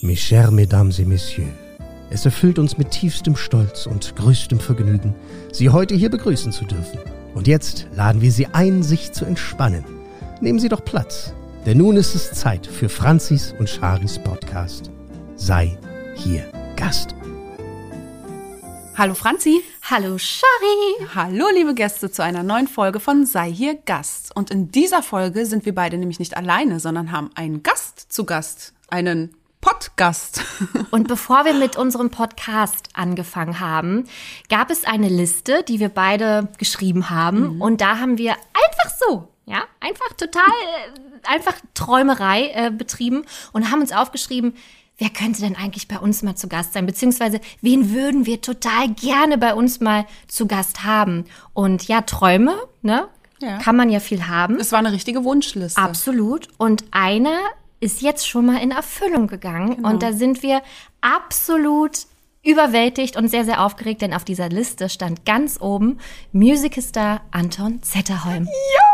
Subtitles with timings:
[0.00, 1.50] Mes chers Mesdames et Messieurs,
[2.08, 5.12] es erfüllt uns mit tiefstem Stolz und größtem Vergnügen,
[5.50, 7.00] Sie heute hier begrüßen zu dürfen.
[7.34, 9.84] Und jetzt laden wir Sie ein, sich zu entspannen.
[10.40, 11.34] Nehmen Sie doch Platz,
[11.66, 14.92] denn nun ist es Zeit für Franzis und Charis Podcast.
[15.34, 15.76] Sei
[16.14, 16.44] hier
[16.76, 17.16] Gast.
[18.96, 19.60] Hallo Franzi.
[19.82, 21.08] Hallo Shari.
[21.12, 24.30] Hallo liebe Gäste zu einer neuen Folge von Sei hier Gast.
[24.36, 28.24] Und in dieser Folge sind wir beide nämlich nicht alleine, sondern haben einen Gast zu
[28.24, 28.74] Gast.
[28.90, 30.42] Einen Podcast.
[30.90, 34.04] Und bevor wir mit unserem Podcast angefangen haben,
[34.48, 37.56] gab es eine Liste, die wir beide geschrieben haben.
[37.56, 37.62] Mhm.
[37.62, 43.70] Und da haben wir einfach so, ja, einfach total, äh, einfach Träumerei äh, betrieben und
[43.70, 44.54] haben uns aufgeschrieben,
[44.98, 46.86] wer könnte denn eigentlich bei uns mal zu Gast sein?
[46.86, 51.24] Beziehungsweise, wen würden wir total gerne bei uns mal zu Gast haben?
[51.54, 53.08] Und ja, Träume, ne?
[53.40, 53.58] Ja.
[53.58, 54.58] Kann man ja viel haben.
[54.58, 55.80] Es war eine richtige Wunschliste.
[55.80, 56.48] Absolut.
[56.58, 57.38] Und eine
[57.80, 59.76] ist jetzt schon mal in Erfüllung gegangen.
[59.76, 59.88] Genau.
[59.88, 60.62] Und da sind wir
[61.00, 62.06] absolut
[62.42, 65.98] überwältigt und sehr, sehr aufgeregt, denn auf dieser Liste stand ganz oben
[66.32, 68.46] Musicalstar Anton Zetterholm.
[68.46, 68.88] Ja!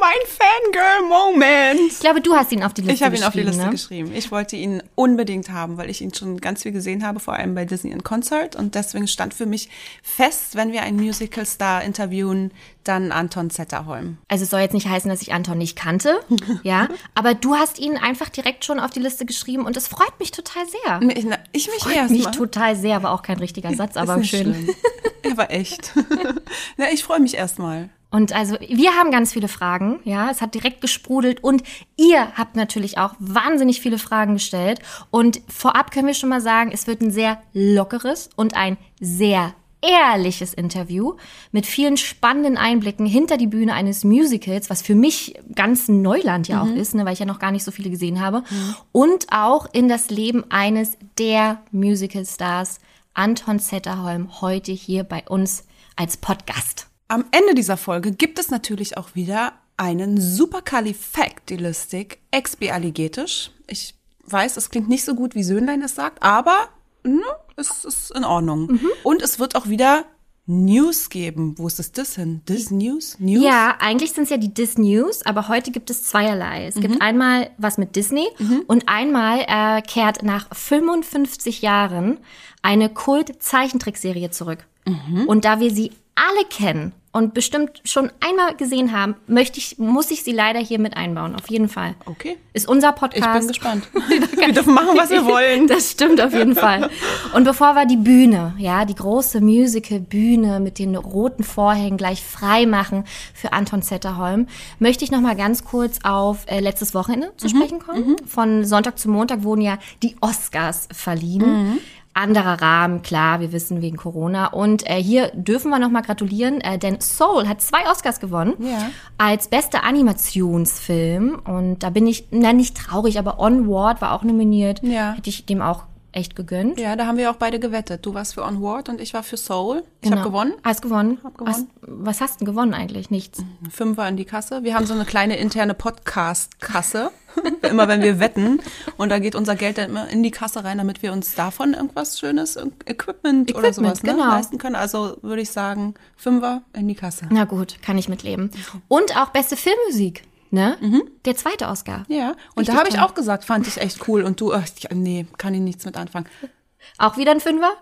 [0.00, 1.92] Mein Fangirl-Moment.
[1.92, 2.94] Ich glaube, du hast ihn auf die Liste geschrieben.
[2.94, 3.70] Ich habe ihn auf die Liste ne?
[3.70, 4.12] geschrieben.
[4.14, 7.54] Ich wollte ihn unbedingt haben, weil ich ihn schon ganz viel gesehen habe, vor allem
[7.54, 8.56] bei Disney in Concert.
[8.56, 9.68] Und deswegen stand für mich
[10.02, 12.52] fest, wenn wir einen Musical-Star interviewen,
[12.84, 14.18] dann Anton Zetterholm.
[14.28, 16.20] Also es soll jetzt nicht heißen, dass ich Anton nicht kannte,
[16.62, 20.18] ja, aber du hast ihn einfach direkt schon auf die Liste geschrieben und es freut
[20.18, 21.00] mich total sehr.
[21.02, 22.30] Ich, ich mich freut erst mich mal.
[22.32, 24.54] total sehr, war auch kein richtiger Satz, aber schön.
[24.54, 24.74] Schlimm.
[25.22, 25.92] Er war echt.
[26.76, 27.90] ja, ich freue mich erstmal.
[28.12, 31.62] Und also wir haben ganz viele Fragen, ja, es hat direkt gesprudelt und
[31.96, 36.70] ihr habt natürlich auch wahnsinnig viele Fragen gestellt und vorab können wir schon mal sagen,
[36.72, 41.14] es wird ein sehr lockeres und ein sehr ehrliches Interview
[41.52, 46.62] mit vielen spannenden Einblicken hinter die Bühne eines Musicals, was für mich ganz Neuland ja
[46.62, 46.70] mhm.
[46.70, 48.74] auch ist, ne, weil ich ja noch gar nicht so viele gesehen habe, mhm.
[48.92, 52.78] und auch in das Leben eines der Musicalstars,
[53.14, 55.64] Anton Zetterholm, heute hier bei uns
[55.96, 56.91] als Podcast.
[57.12, 63.50] Am Ende dieser Folge gibt es natürlich auch wieder einen Superkalifaktilistik expialigetisch.
[63.66, 66.70] Ich weiß, es klingt nicht so gut, wie Söhnlein es sagt, aber
[67.02, 67.20] ne,
[67.56, 68.68] es ist in Ordnung.
[68.68, 68.88] Mhm.
[69.02, 70.06] Und es wird auch wieder
[70.46, 71.58] News geben.
[71.58, 72.40] Wo ist das Dis hin?
[72.48, 73.18] Dis News?
[73.18, 73.44] News?
[73.44, 76.64] Ja, eigentlich sind es ja die Dis News, aber heute gibt es zweierlei.
[76.64, 76.80] Es mhm.
[76.80, 78.62] gibt einmal was mit Disney mhm.
[78.68, 82.20] und einmal äh, kehrt nach 55 Jahren
[82.62, 84.66] eine Kult-Zeichentrickserie zurück.
[84.86, 85.26] Mhm.
[85.26, 90.10] Und da wir sie alle kennen und bestimmt schon einmal gesehen haben, möchte ich, muss
[90.10, 91.34] ich sie leider hier mit einbauen.
[91.34, 91.94] Auf jeden Fall.
[92.06, 92.38] Okay.
[92.54, 93.26] Ist unser Podcast.
[93.26, 93.88] Ich bin gespannt.
[94.36, 95.66] wir dürfen machen, was wir wollen.
[95.66, 96.88] Das stimmt auf jeden Fall.
[97.34, 102.64] Und bevor wir die Bühne, ja, die große Musical-Bühne mit den roten Vorhängen gleich frei
[102.64, 104.46] machen für Anton Zetterholm,
[104.78, 107.50] möchte ich noch mal ganz kurz auf äh, letztes Wochenende zu mhm.
[107.50, 108.08] sprechen kommen.
[108.08, 108.16] Mhm.
[108.26, 111.72] Von Sonntag zu Montag wurden ja die Oscars verliehen.
[111.72, 111.78] Mhm
[112.14, 114.48] anderer Rahmen, klar, wir wissen wegen Corona.
[114.48, 118.90] Und äh, hier dürfen wir nochmal gratulieren, äh, denn Soul hat zwei Oscars gewonnen ja.
[119.18, 121.40] als bester Animationsfilm.
[121.44, 124.82] Und da bin ich, na nicht traurig, aber Onward war auch nominiert.
[124.82, 125.14] Ja.
[125.14, 126.78] Hätte ich dem auch echt gegönnt.
[126.78, 128.04] Ja, da haben wir auch beide gewettet.
[128.04, 129.82] Du warst für Onward und ich war für Soul.
[130.00, 130.18] Ich genau.
[130.18, 130.54] habe gewonnen.
[130.62, 131.18] Hast gewonnen.
[131.24, 131.54] Hab gewonnen.
[131.54, 133.10] Hast, was hast du gewonnen eigentlich?
[133.10, 133.42] Nichts.
[133.70, 134.62] Fünfer in die Kasse.
[134.62, 137.10] Wir haben so eine kleine interne Podcast-Kasse.
[137.62, 138.60] immer wenn wir wetten.
[138.96, 141.74] Und da geht unser Geld dann immer in die Kasse rein, damit wir uns davon
[141.74, 144.28] irgendwas Schönes, Equipment, Equipment oder sowas ne, genau.
[144.28, 144.76] leisten können.
[144.76, 147.26] Also würde ich sagen, Fünfer in die Kasse.
[147.30, 148.50] Na gut, kann ich mitleben.
[148.88, 150.76] Und auch beste Filmmusik ne?
[150.80, 151.02] Mhm.
[151.24, 152.04] Der zweite Oscar.
[152.08, 154.22] Ja, und Richtig da habe ich auch gesagt, fand ich echt cool.
[154.22, 156.26] Und du, ach, nee, kann ich nichts mit anfangen.
[156.98, 157.72] Auch wieder ein Fünfer?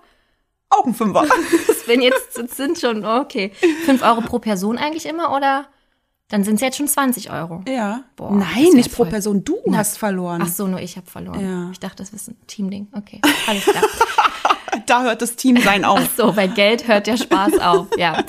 [0.68, 1.24] Auch ein Fünfer.
[1.66, 3.52] das bin jetzt, das sind schon, okay.
[3.84, 5.66] Fünf Euro pro Person eigentlich immer, oder?
[6.28, 7.62] Dann sind es jetzt schon 20 Euro.
[7.66, 8.04] Ja.
[8.14, 9.42] Boah, Nein, nicht pro Person.
[9.42, 10.42] Du Na, hast verloren.
[10.44, 11.40] Ach so, nur ich habe verloren.
[11.40, 11.70] Ja.
[11.72, 12.86] Ich dachte, das ist ein Teamding.
[12.92, 13.82] Okay, alles klar.
[14.86, 16.00] da hört das Team sein auf.
[16.02, 18.24] Ach so, bei Geld hört der Spaß auf, ja.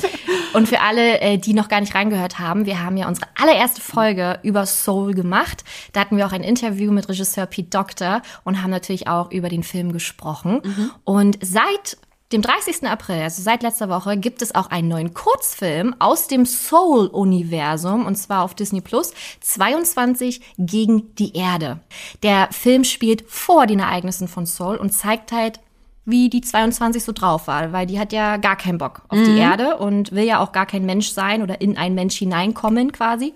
[0.54, 3.82] Und für alle, äh, die noch gar nicht reingehört haben, wir haben ja unsere allererste
[3.82, 5.64] Folge über Soul gemacht.
[5.94, 9.50] Da hatten wir auch ein Interview mit Regisseur Pete Doctor und haben natürlich auch über
[9.50, 10.62] den Film gesprochen.
[10.64, 10.92] Mhm.
[11.04, 11.98] Und seit
[12.32, 12.88] dem 30.
[12.88, 18.16] April, also seit letzter Woche, gibt es auch einen neuen Kurzfilm aus dem Soul-Universum und
[18.16, 21.80] zwar auf Disney Plus 22 gegen die Erde.
[22.24, 25.60] Der Film spielt vor den Ereignissen von Soul und zeigt halt
[26.04, 29.26] wie die 22 so drauf war, weil die hat ja gar keinen Bock auf mhm.
[29.26, 32.92] die Erde und will ja auch gar kein Mensch sein oder in ein Mensch hineinkommen
[32.92, 33.34] quasi.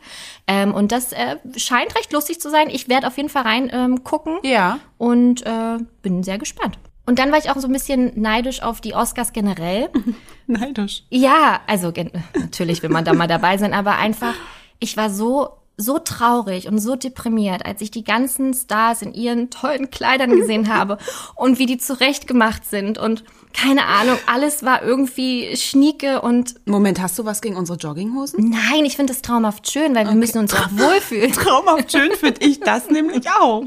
[0.48, 2.70] Ähm, und das äh, scheint recht lustig zu sein.
[2.70, 4.38] Ich werde auf jeden Fall rein ähm, gucken.
[4.44, 4.80] Ja.
[4.98, 6.80] Und äh, bin sehr gespannt.
[7.06, 9.90] Und dann war ich auch so ein bisschen neidisch auf die Oscars generell.
[10.48, 11.04] neidisch?
[11.10, 11.94] Ja, also
[12.34, 14.34] natürlich will man da mal dabei sein, aber einfach,
[14.80, 19.50] ich war so so traurig und so deprimiert, als ich die ganzen Stars in ihren
[19.50, 20.98] tollen Kleidern gesehen habe
[21.36, 23.24] und wie die zurechtgemacht sind und
[23.54, 28.50] keine Ahnung, alles war irgendwie schnieke und Moment, hast du was gegen unsere Jogginghosen?
[28.50, 31.31] nein, ich finde das traumhaft schön, weil wir müssen uns auch wohlfühlen.
[31.33, 33.63] Traumhaft schön finde ich das nämlich auch.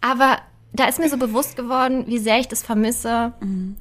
[0.00, 0.38] Aber
[0.72, 3.32] da ist mir so bewusst geworden, wie sehr ich das vermisse,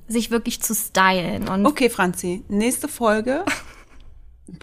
[0.07, 3.45] sich wirklich zu stylen und Okay, Franzi, nächste Folge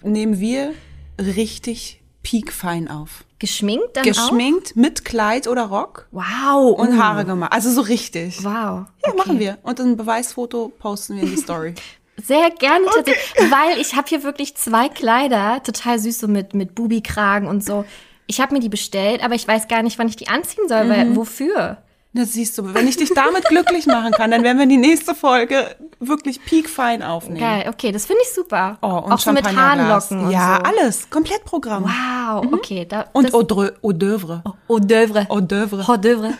[0.02, 0.74] nehmen wir
[1.18, 3.24] richtig piekfein auf.
[3.38, 6.22] geschminkt dann Geschminkt mit Kleid oder Rock auch.
[6.42, 6.78] Wow.
[6.78, 7.52] und uh, Haare gemacht.
[7.52, 8.44] Also so richtig.
[8.44, 8.44] Wow.
[8.44, 9.16] Ja, okay.
[9.16, 9.58] machen wir.
[9.62, 11.74] Und ein Beweisfoto posten wir in die Story.
[12.22, 16.74] Sehr gerne tatsächlich, weil ich habe hier wirklich zwei Kleider, total süß, so mit, mit
[16.74, 17.84] Bubi-Kragen und so.
[18.26, 20.84] Ich habe mir die bestellt, aber ich weiß gar nicht, wann ich die anziehen soll,
[20.84, 20.90] Mhm.
[20.90, 21.78] weil wofür?
[22.18, 25.14] Das siehst du, wenn ich dich damit glücklich machen kann, dann werden wir die nächste
[25.14, 27.38] Folge wirklich piekfein aufnehmen.
[27.40, 28.76] Geil, okay, das finde ich super.
[28.82, 29.44] Oh, und Auch so mit.
[29.46, 30.70] Haarlocken und Ja, so.
[30.70, 31.08] alles.
[31.10, 31.84] Komplettprogramm.
[31.84, 32.84] Wow, okay.
[32.88, 34.42] Da, Und das, Hors d'oeuvre.
[34.68, 35.28] Hors d'oeuvre.
[35.28, 35.86] Hors d'oeuvre.
[35.88, 36.32] Hors d'oeuvre.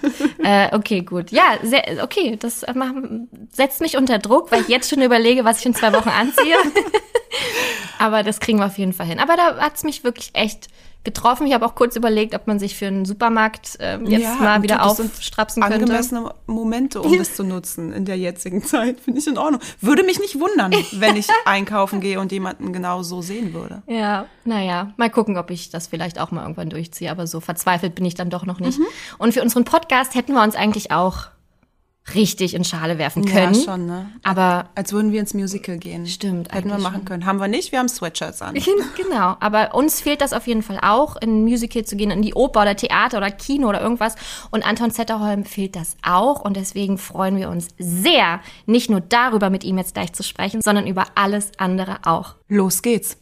[0.43, 1.31] Äh, okay, gut.
[1.31, 2.95] Ja, sehr, okay, das macht,
[3.53, 6.57] setzt mich unter Druck, weil ich jetzt schon überlege, was ich in zwei Wochen anziehe.
[7.99, 9.19] Aber das kriegen wir auf jeden Fall hin.
[9.19, 10.69] Aber da hat's mich wirklich echt
[11.05, 11.47] getroffen.
[11.47, 14.63] Ich habe auch kurz überlegt, ob man sich für einen Supermarkt ähm, jetzt Ja, mal
[14.63, 15.79] wieder aufstrapsen könnte.
[15.81, 19.61] Angemessene Momente, um das zu nutzen in der jetzigen Zeit, finde ich in Ordnung.
[19.81, 23.83] Würde mich nicht wundern, wenn ich einkaufen gehe und jemanden genau so sehen würde.
[23.87, 27.11] Ja, naja, mal gucken, ob ich das vielleicht auch mal irgendwann durchziehe.
[27.11, 28.67] Aber so verzweifelt bin ich dann doch noch Mhm.
[28.67, 28.81] nicht.
[29.19, 31.29] Und für unseren Podcast hätten wir uns eigentlich auch
[32.15, 33.55] richtig in Schale werfen können.
[33.55, 34.11] Ja, schon, ne?
[34.23, 36.07] Aber Als würden wir ins Musical gehen.
[36.07, 37.27] Stimmt, Hätten wir machen können.
[37.27, 38.55] Haben wir nicht, wir haben Sweatshirts an.
[38.97, 42.23] genau, aber uns fehlt das auf jeden Fall auch, in ein Musical zu gehen, in
[42.23, 44.15] die Oper oder Theater oder Kino oder irgendwas.
[44.51, 46.41] Und Anton Zetterholm fehlt das auch.
[46.41, 50.63] Und deswegen freuen wir uns sehr, nicht nur darüber mit ihm jetzt gleich zu sprechen,
[50.63, 52.37] sondern über alles andere auch.
[52.49, 53.17] Los geht's.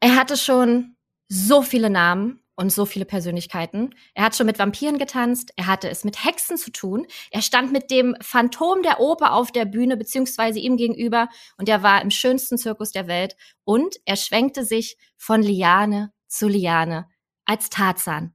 [0.00, 0.94] Er hatte schon
[1.28, 3.94] so viele Namen und so viele Persönlichkeiten.
[4.14, 7.72] Er hat schon mit Vampiren getanzt, er hatte es mit Hexen zu tun, er stand
[7.72, 12.10] mit dem Phantom der Oper auf der Bühne, beziehungsweise ihm gegenüber, und er war im
[12.10, 17.08] schönsten Zirkus der Welt, und er schwenkte sich von Liane zu Liane
[17.44, 18.34] als Tarzan.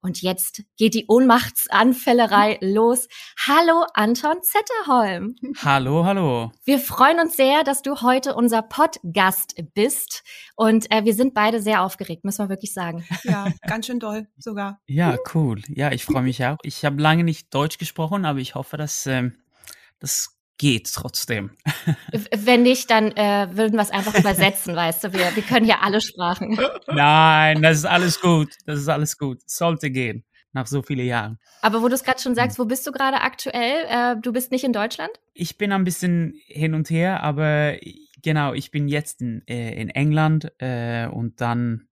[0.00, 3.08] Und jetzt geht die Ohnmachtsanfällerei los.
[3.46, 5.34] Hallo Anton Zetterholm.
[5.62, 6.52] Hallo, hallo.
[6.64, 10.22] Wir freuen uns sehr, dass du heute unser Podcast bist.
[10.54, 13.04] Und äh, wir sind beide sehr aufgeregt, müssen wir wirklich sagen.
[13.24, 14.80] Ja, ganz schön doll sogar.
[14.86, 15.62] Ja, cool.
[15.68, 16.58] Ja, ich freue mich auch.
[16.62, 19.38] Ich habe lange nicht Deutsch gesprochen, aber ich hoffe, dass ähm,
[19.98, 21.50] das geht trotzdem.
[22.36, 25.12] Wenn nicht, dann äh, würden wir es einfach übersetzen, weißt du.
[25.12, 26.58] Wir, wir können ja alle Sprachen.
[26.88, 28.50] Nein, das ist alles gut.
[28.66, 29.40] Das ist alles gut.
[29.48, 30.24] Sollte gehen.
[30.52, 31.38] Nach so vielen Jahren.
[31.60, 33.84] Aber wo du es gerade schon sagst, wo bist du gerade aktuell?
[33.88, 35.10] Äh, du bist nicht in Deutschland?
[35.34, 37.76] Ich bin ein bisschen hin und her, aber
[38.22, 41.88] genau, ich bin jetzt in, äh, in England äh, und dann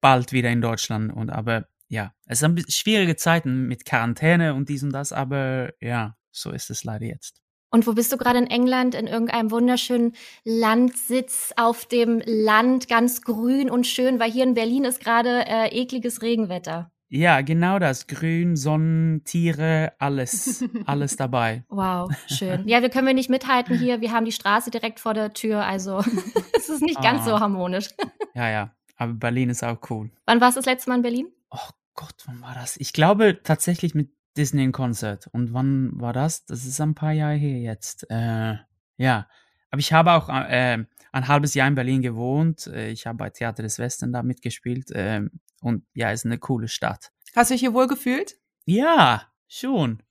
[0.00, 1.12] bald wieder in Deutschland.
[1.12, 6.16] Und aber ja, es sind schwierige Zeiten mit Quarantäne und dies und das, aber ja,
[6.30, 7.40] so ist es leider jetzt.
[7.70, 8.94] Und wo bist du gerade in England?
[8.94, 14.84] In irgendeinem wunderschönen Landsitz auf dem Land, ganz grün und schön, weil hier in Berlin
[14.84, 16.90] ist gerade äh, ekliges Regenwetter.
[17.10, 18.06] Ja, genau das.
[18.06, 21.64] Grün, Sonnen, Tiere, alles, alles dabei.
[21.68, 22.68] Wow, schön.
[22.68, 24.00] Ja, wir können wir nicht mithalten hier.
[24.02, 25.98] Wir haben die Straße direkt vor der Tür, also
[26.56, 27.24] es ist nicht ganz Ah.
[27.24, 27.88] so harmonisch.
[28.34, 28.74] Ja, ja.
[28.96, 30.10] Aber Berlin ist auch cool.
[30.26, 31.26] Wann warst du das letzte Mal in Berlin?
[31.50, 31.58] Oh
[31.94, 32.76] Gott, wann war das?
[32.76, 35.26] Ich glaube tatsächlich mit Disney in Konzert.
[35.32, 36.46] Und wann war das?
[36.46, 38.06] Das ist ein paar Jahre her jetzt.
[38.10, 38.54] Äh,
[38.96, 39.28] ja.
[39.70, 42.66] Aber ich habe auch äh, ein halbes Jahr in Berlin gewohnt.
[42.68, 44.90] Äh, Ich habe bei Theater des Westen da mitgespielt.
[44.94, 45.30] ähm,
[45.60, 47.10] und ja, ist eine coole Stadt.
[47.34, 48.36] Hast du dich hier wohl gefühlt?
[48.64, 50.02] Ja, schon.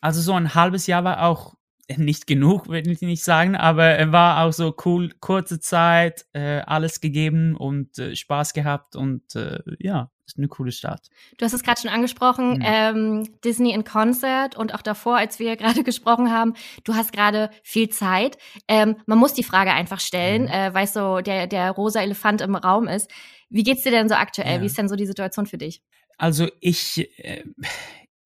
[0.00, 1.56] Also so ein halbes Jahr war auch
[1.96, 6.60] nicht genug, will ich nicht sagen, aber er war auch so cool, kurze Zeit, äh,
[6.60, 11.08] alles gegeben und äh, Spaß gehabt und äh, ja, ist eine coole Stadt.
[11.38, 12.62] Du hast es gerade schon angesprochen, Mhm.
[12.64, 16.54] ähm, Disney in Concert und auch davor, als wir gerade gesprochen haben,
[16.84, 18.38] du hast gerade viel Zeit.
[18.68, 20.48] Ähm, man muss die Frage einfach stellen, Mhm.
[20.48, 23.10] äh, weil so der, der rosa Elefant im Raum ist.
[23.50, 24.56] Wie geht's dir denn so aktuell?
[24.56, 24.60] Ja.
[24.62, 25.82] Wie ist denn so die Situation für dich?
[26.16, 27.42] Also ich, äh,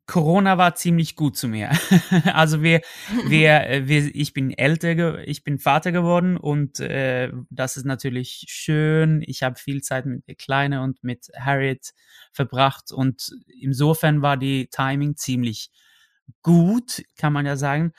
[0.09, 1.71] Corona war ziemlich gut zu mir.
[2.33, 2.81] also wir,
[3.27, 9.23] wir, wir, ich bin älter, ich bin Vater geworden und äh, das ist natürlich schön.
[9.25, 11.93] Ich habe viel Zeit mit der Kleine und mit Harriet
[12.33, 15.71] verbracht und insofern war die Timing ziemlich
[16.43, 17.93] gut, kann man ja sagen.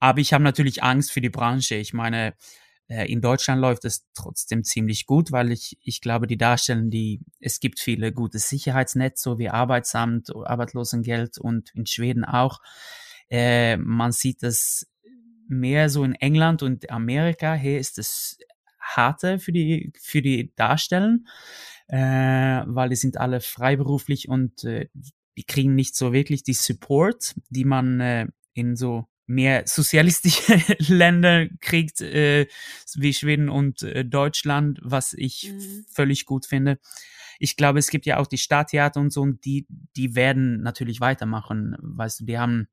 [0.00, 1.76] Aber ich habe natürlich Angst für die Branche.
[1.76, 2.34] Ich meine,
[3.06, 7.60] in Deutschland läuft es trotzdem ziemlich gut, weil ich, ich glaube, die Darstellen, die, es
[7.60, 12.60] gibt viele gute Sicherheitsnetze, so wie Arbeitsamt, Arbeitslosengeld und in Schweden auch.
[13.30, 14.88] Äh, man sieht es
[15.48, 17.54] mehr so in England und Amerika.
[17.54, 18.38] Hier ist es
[18.80, 21.26] harter für die, für die Darstellen.
[21.88, 24.88] äh, weil die sind alle freiberuflich und äh,
[25.36, 31.48] die kriegen nicht so wirklich die Support, die man äh, in so mehr sozialistische Länder
[31.60, 32.46] kriegt, äh,
[32.94, 35.84] wie Schweden und äh, Deutschland, was ich mhm.
[35.90, 36.78] völlig gut finde.
[37.38, 41.00] Ich glaube, es gibt ja auch die Stadttheater und so, und die, die werden natürlich
[41.00, 41.76] weitermachen.
[41.80, 42.68] Weißt du, die haben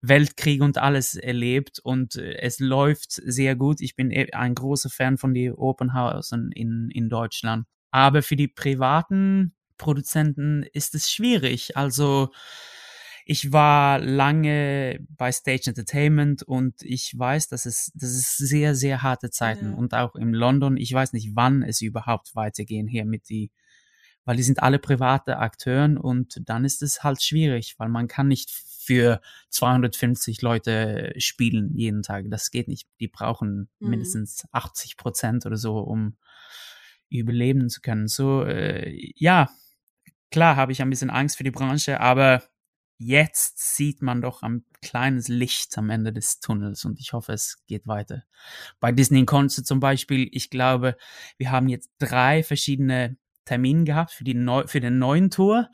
[0.00, 3.80] Weltkrieg und alles erlebt und äh, es läuft sehr gut.
[3.80, 7.66] Ich bin e, ein großer Fan von den Opernhausen in, in Deutschland.
[7.90, 11.76] Aber für die privaten Produzenten ist es schwierig.
[11.76, 12.30] Also,
[13.30, 19.02] ich war lange bei Stage Entertainment und ich weiß, dass es, das ist sehr, sehr
[19.02, 19.72] harte Zeiten.
[19.72, 19.76] Ja.
[19.76, 23.50] Und auch in London, ich weiß nicht, wann es überhaupt weitergehen hier mit die,
[24.24, 28.28] weil die sind alle private Akteuren und dann ist es halt schwierig, weil man kann
[28.28, 29.20] nicht für
[29.50, 32.30] 250 Leute spielen jeden Tag.
[32.30, 32.88] Das geht nicht.
[32.98, 33.90] Die brauchen mhm.
[33.90, 36.16] mindestens 80 Prozent oder so, um
[37.10, 38.08] überleben zu können.
[38.08, 39.50] So, äh, ja,
[40.30, 42.42] klar habe ich ein bisschen Angst für die Branche, aber
[42.98, 47.62] jetzt sieht man doch ein kleines Licht am Ende des Tunnels und ich hoffe, es
[47.66, 48.24] geht weiter.
[48.80, 50.96] Bei Disney Concert zum Beispiel, ich glaube,
[51.38, 55.70] wir haben jetzt drei verschiedene Termine gehabt für, die Neu für den neuen Tour.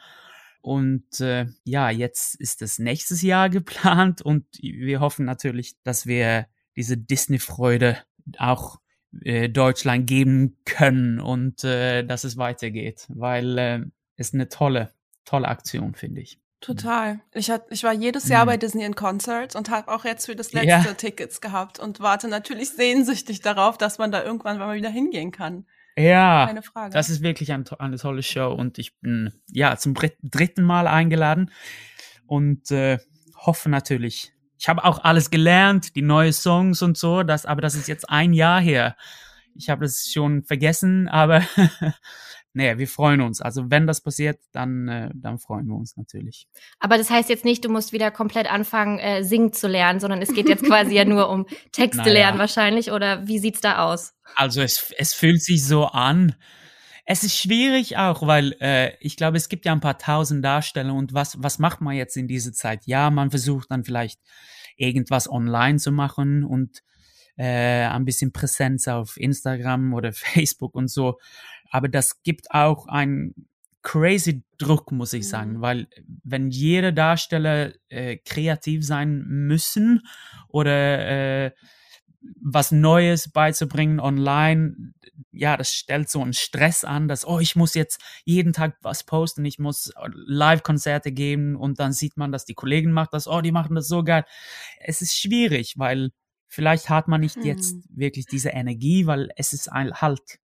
[0.61, 6.47] Und äh, ja, jetzt ist das nächstes Jahr geplant und wir hoffen natürlich, dass wir
[6.77, 7.99] diese Disney-Freude
[8.39, 8.81] auch
[9.23, 13.81] äh, Deutschland geben können und äh, dass es weitergeht, weil äh,
[14.17, 14.93] es eine tolle,
[15.25, 16.39] tolle Aktion, finde ich.
[16.65, 17.21] Total.
[17.35, 18.49] Ich, hat, ich war jedes Jahr mhm.
[18.49, 20.95] bei Disney in Concerts und habe auch jetzt für das letzte ja.
[20.95, 25.67] Tickets gehabt und warte natürlich sehnsüchtig darauf, dass man da irgendwann mal wieder hingehen kann.
[25.95, 26.95] Ja, Keine Frage.
[26.95, 31.51] das ist wirklich ein, eine tolle Show und ich bin ja zum dritten Mal eingeladen
[32.27, 32.99] und äh,
[33.37, 34.33] hoffe natürlich.
[34.59, 38.09] Ich habe auch alles gelernt, die neuen Songs und so, das, aber das ist jetzt
[38.09, 38.97] ein Jahr her.
[39.55, 41.43] Ich habe das schon vergessen, aber
[42.55, 43.41] naja, wir freuen uns.
[43.41, 46.47] Also wenn das passiert, dann, äh, dann freuen wir uns natürlich.
[46.79, 50.23] Aber das heißt jetzt nicht, du musst wieder komplett anfangen, äh, singen zu lernen, sondern
[50.23, 52.13] es geht jetzt quasi ja nur um Texte naja.
[52.13, 52.93] lernen wahrscheinlich.
[52.93, 54.15] Oder wie sieht's da aus?
[54.37, 56.37] Also es, es fühlt sich so an.
[57.05, 60.95] Es ist schwierig auch, weil äh, ich glaube, es gibt ja ein paar tausend Darsteller
[60.95, 62.87] und was, was macht man jetzt in dieser Zeit?
[62.87, 64.21] Ja, man versucht dann vielleicht
[64.77, 66.83] irgendwas online zu machen und
[67.37, 71.19] äh, ein bisschen Präsenz auf Instagram oder Facebook und so.
[71.75, 73.49] Aber das gibt auch einen
[73.83, 75.61] crazy Druck, muss ich sagen, mhm.
[75.61, 75.89] weil
[76.23, 80.07] wenn jeder Darsteller äh, kreativ sein müssen
[80.47, 81.51] oder äh,
[82.41, 84.93] was Neues beizubringen online,
[85.33, 89.03] ja, das stellt so einen Stress an, dass, oh, ich muss jetzt jeden Tag was
[89.03, 93.41] posten, ich muss Live-Konzerte geben und dann sieht man, dass die Kollegen machen das, oh,
[93.41, 94.25] die machen das so geil.
[94.79, 96.13] Es ist schwierig, weil
[96.47, 97.43] vielleicht hat man nicht hm.
[97.43, 100.39] jetzt wirklich diese Energie, weil es ist halt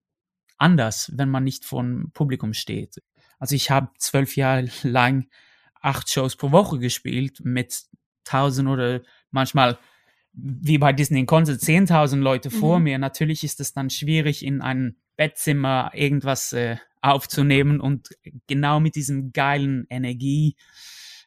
[0.61, 3.03] anders, wenn man nicht vom Publikum steht.
[3.39, 5.29] Also ich habe zwölf Jahre lang
[5.81, 7.85] acht Shows pro Woche gespielt mit
[8.25, 9.01] tausend oder
[9.31, 9.79] manchmal
[10.33, 12.85] wie bei Disney Concert zehntausend Leute vor mhm.
[12.85, 12.99] mir.
[12.99, 18.11] Natürlich ist es dann schwierig, in ein Bettzimmer irgendwas äh, aufzunehmen und
[18.47, 20.57] genau mit diesem geilen Energie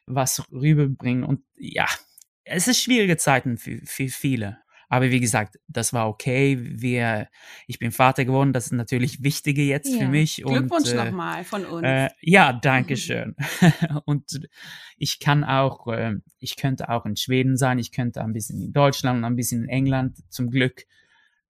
[0.06, 1.24] was rüberbringen.
[1.24, 1.86] Und ja,
[2.44, 4.58] es ist schwierige Zeiten für, für viele.
[4.88, 6.58] Aber wie gesagt, das war okay.
[6.60, 7.28] Wir,
[7.66, 9.98] ich bin Vater geworden, das ist natürlich wichtiger jetzt ja.
[10.00, 10.42] für mich.
[10.44, 11.86] Glückwunsch äh, nochmal von uns.
[11.86, 13.34] Äh, ja, danke schön.
[14.04, 14.40] und
[14.96, 18.72] ich kann auch, äh, ich könnte auch in Schweden sein, ich könnte ein bisschen in
[18.72, 20.84] Deutschland und ein bisschen in England, zum Glück,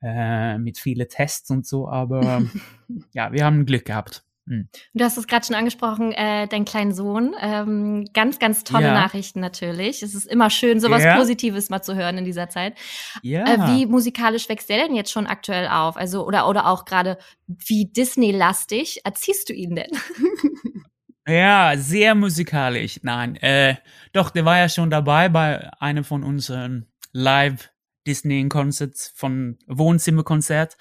[0.02, 1.88] äh, mit vielen Tests und so.
[1.88, 2.42] Aber
[3.12, 4.24] ja, wir haben Glück gehabt.
[4.46, 4.68] Hm.
[4.92, 7.34] Du hast es gerade schon angesprochen, äh, dein kleinen Sohn.
[7.40, 8.94] Ähm, ganz, ganz tolle ja.
[8.94, 10.02] Nachrichten natürlich.
[10.02, 11.16] Es ist immer schön, sowas ja.
[11.16, 12.74] Positives mal zu hören in dieser Zeit.
[13.22, 13.44] Ja.
[13.44, 15.96] Äh, wie musikalisch wächst der denn jetzt schon aktuell auf?
[15.96, 19.90] Also, oder, oder auch gerade wie Disney-lastig erziehst du ihn denn?
[21.26, 23.00] Ja, sehr musikalisch.
[23.02, 23.76] Nein, äh,
[24.12, 27.70] doch, der war ja schon dabei bei einem von unseren Live
[28.06, 30.76] Disney Concerts von Wohnzimmerkonzert.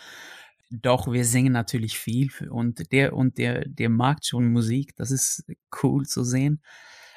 [0.82, 4.96] Doch, wir singen natürlich viel und der und der, der mag schon Musik.
[4.96, 5.46] Das ist
[5.84, 6.64] cool zu sehen.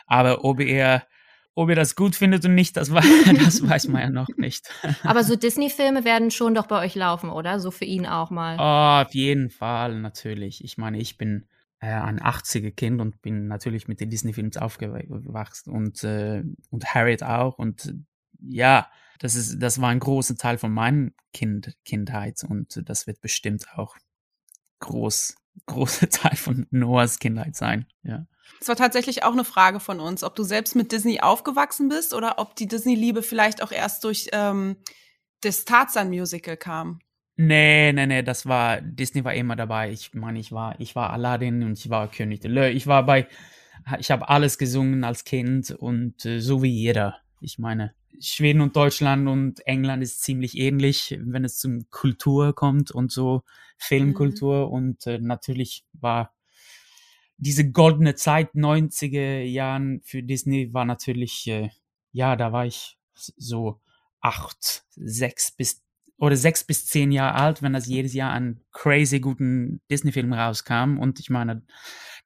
[0.07, 1.07] Aber ob er,
[1.55, 2.91] ob er das gut findet und nicht, das,
[3.45, 4.69] das weiß man ja noch nicht.
[5.05, 7.59] Aber so Disney-Filme werden schon doch bei euch laufen, oder?
[7.59, 8.57] So für ihn auch mal.
[8.59, 10.63] Oh, auf jeden Fall, natürlich.
[10.63, 11.47] Ich meine, ich bin
[11.81, 17.57] äh, ein 80er-Kind und bin natürlich mit den Disney-Films aufgewachsen und, äh, und Harriet auch.
[17.57, 17.95] Und
[18.39, 18.87] ja,
[19.19, 23.67] das ist, das war ein großer Teil von meinem kind, Kindheit und das wird bestimmt
[23.75, 23.97] auch
[24.81, 28.27] groß, großer Teil von Noahs Kindheit sein, ja.
[28.61, 32.15] Es war tatsächlich auch eine Frage von uns, ob du selbst mit Disney aufgewachsen bist
[32.15, 34.77] oder ob die Disney-Liebe vielleicht auch erst durch ähm,
[35.41, 37.01] das Tarzan-Musical kam.
[37.37, 39.91] Nee, nee, nee, das war, Disney war immer dabei.
[39.91, 42.77] Ich meine, ich war, ich war Aladdin und ich war König der Löwen.
[42.77, 43.29] Ich war bei,
[43.99, 47.19] ich habe alles gesungen als Kind und äh, so wie jeder.
[47.41, 52.91] Ich meine, Schweden und Deutschland und England ist ziemlich ähnlich, wenn es zum Kultur kommt
[52.91, 53.43] und so
[53.79, 54.67] Filmkultur.
[54.67, 54.73] Mhm.
[54.73, 56.35] Und äh, natürlich war
[57.39, 61.71] diese goldene Zeit 90er Jahren für Disney war natürlich, äh,
[62.13, 63.81] ja, da war ich so
[64.21, 65.83] acht, sechs bis
[66.19, 70.99] oder sechs bis zehn Jahre alt, wenn das jedes Jahr ein crazy guten Disney-Film rauskam.
[70.99, 71.63] Und ich meine,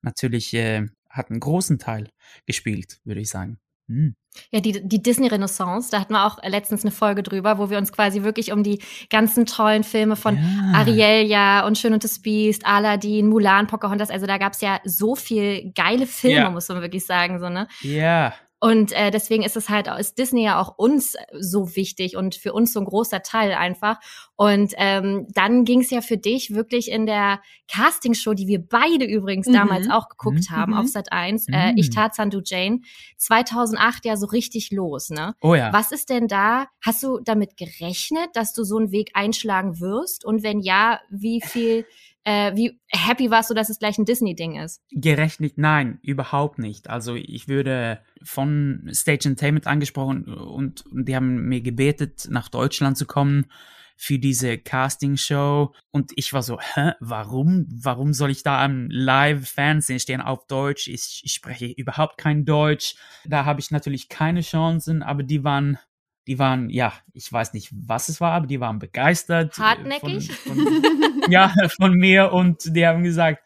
[0.01, 2.11] natürlich äh, hat einen großen Teil
[2.47, 3.59] gespielt, würde ich sagen.
[3.91, 4.15] Hm.
[4.53, 7.93] Ja, die, die Disney-Renaissance, da hatten wir auch letztens eine Folge drüber, wo wir uns
[7.93, 8.81] quasi wirklich um die
[9.11, 10.73] ganzen tollen Filme von ja.
[10.75, 15.17] Ariel ja und Schön und das Biest, Aladdin, Mulan, Pocahontas, also da gab's ja so
[15.17, 16.51] viel geile Filme, ja.
[16.51, 17.67] muss man wirklich sagen, so, ne?
[17.81, 18.33] Ja.
[18.61, 22.53] Und äh, deswegen ist es halt, ist Disney ja auch uns so wichtig und für
[22.53, 23.99] uns so ein großer Teil einfach.
[24.37, 27.41] Und ähm, dann ging es ja für dich wirklich in der
[27.73, 29.55] Castingshow, die wir beide übrigens mhm.
[29.55, 30.55] damals auch geguckt mhm.
[30.55, 31.55] haben auf Sat 1, mhm.
[31.55, 32.81] äh, Ich Tarzan, du Jane,
[33.17, 35.35] 2008 ja so richtig los, ne?
[35.41, 35.73] Oh ja.
[35.73, 40.27] Was ist denn da, hast du damit gerechnet, dass du so einen Weg einschlagen wirst?
[40.27, 41.87] Und wenn ja, wie viel
[42.25, 44.83] äh, wie happy warst du, dass es gleich ein Disney-Ding ist?
[44.91, 46.91] Gerechnet, nein, überhaupt nicht.
[46.91, 52.99] Also ich würde von Stage Entertainment angesprochen und, und die haben mir gebetet, nach Deutschland
[52.99, 53.47] zu kommen
[53.97, 55.75] für diese Casting-Show.
[55.91, 57.67] Und ich war so, hä, warum?
[57.71, 60.89] Warum soll ich da am Live-Fernsehen stehen auf Deutsch?
[60.89, 62.95] Ich, ich spreche überhaupt kein Deutsch.
[63.27, 65.79] Da habe ich natürlich keine Chancen, aber die waren
[66.31, 69.59] die waren, ja, ich weiß nicht, was es war, aber die waren begeistert.
[69.59, 70.33] Äh, Hartnäckig?
[70.33, 73.43] Von, von, ja, von mir und die haben gesagt,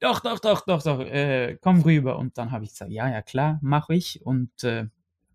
[0.00, 2.18] doch, doch, doch, doch, doch, äh, komm rüber.
[2.18, 4.26] Und dann habe ich gesagt, ja, ja, klar, mache ich.
[4.26, 4.86] Und äh,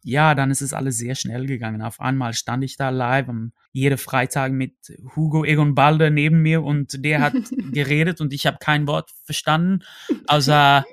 [0.03, 1.81] ja, dann ist es alles sehr schnell gegangen.
[1.81, 4.75] Auf einmal stand ich da live am jede Freitag mit
[5.15, 7.35] Hugo Egon Balder neben mir und der hat
[7.71, 9.79] geredet und ich habe kein Wort verstanden,
[10.27, 10.83] außer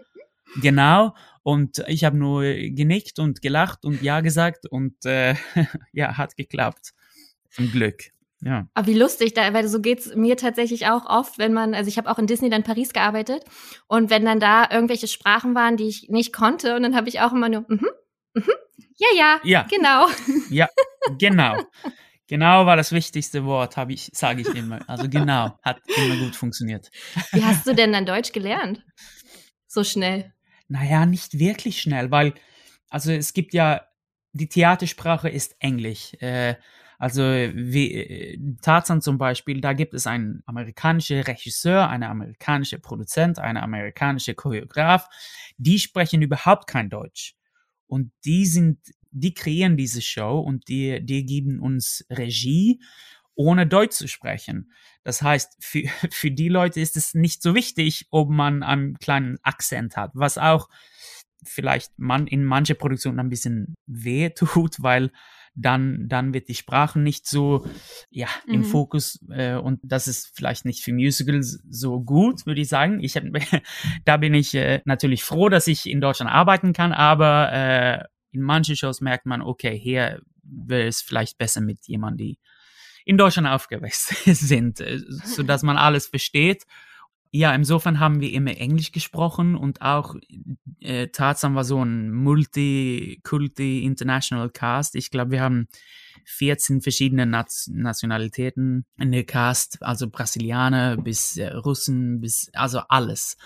[0.61, 1.17] genau.
[1.43, 5.35] Und ich habe nur genickt und gelacht und ja gesagt und äh,
[5.93, 6.93] ja, hat geklappt.
[7.51, 8.13] Zum Glück.
[8.45, 8.67] Ja.
[8.75, 11.97] Aber wie lustig, da, weil so geht's mir tatsächlich auch oft, wenn man, also ich
[11.97, 13.45] habe auch in Disneyland Paris gearbeitet
[13.87, 17.21] und wenn dann da irgendwelche Sprachen waren, die ich nicht konnte, und dann habe ich
[17.21, 17.87] auch immer nur, mhm,
[18.35, 18.53] mhm,
[18.97, 20.07] ja, ja, ja, genau.
[20.51, 20.69] Ja,
[21.19, 21.57] genau.
[22.27, 24.81] Genau war das wichtigste Wort, habe ich, sage ich immer.
[24.89, 26.91] Also genau, hat immer gut funktioniert.
[27.33, 28.83] Wie hast du denn dann Deutsch gelernt?
[29.69, 30.33] So schnell.
[30.73, 32.33] Naja, nicht wirklich schnell, weil,
[32.89, 33.83] also es gibt ja,
[34.33, 36.15] die Theatersprache ist Englisch.
[36.15, 36.55] Äh,
[36.99, 43.39] also wie äh, Tarzan zum Beispiel, da gibt es einen amerikanischen Regisseur, einen amerikanischen Produzent,
[43.39, 45.11] einen amerikanischen Choreograf,
[45.59, 47.35] die sprechen überhaupt kein Deutsch.
[47.87, 48.79] Und die sind,
[49.11, 52.81] die kreieren diese Show und die, die geben uns Regie,
[53.35, 54.73] ohne Deutsch zu sprechen.
[55.05, 59.39] Das heißt, für, für die Leute ist es nicht so wichtig, ob man einen kleinen
[59.43, 60.69] Akzent hat, was auch
[61.45, 65.11] vielleicht man in manche Produktionen ein bisschen weh tut, weil
[65.55, 67.67] dann, dann wird die Sprache nicht so
[68.11, 68.55] ja, mhm.
[68.55, 73.03] im Fokus äh, und das ist vielleicht nicht für Musicals so gut, würde ich sagen.
[73.03, 73.25] Ich hab,
[74.05, 78.41] da bin ich äh, natürlich froh, dass ich in Deutschland arbeiten kann, aber äh, in
[78.41, 82.39] manchen Shows merkt man, okay, hier wäre es vielleicht besser mit jemandem, die
[83.05, 86.67] in Deutschland aufgewachsen sind, äh, so dass man alles versteht.
[87.35, 90.17] Ja, insofern haben wir immer Englisch gesprochen und auch
[90.81, 94.97] äh, Tarzan war so ein Multi-Kulti International Cast.
[94.97, 95.67] Ich glaube, wir haben
[96.27, 103.39] 14 verschiedene Naz Nationalitäten in der Cast, also Brasilianer bis äh, Russen bis also alles.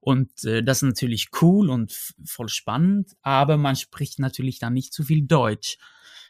[0.00, 1.92] Und äh, das ist natürlich cool und
[2.24, 5.78] voll spannend, aber man spricht natürlich dann nicht zu viel Deutsch.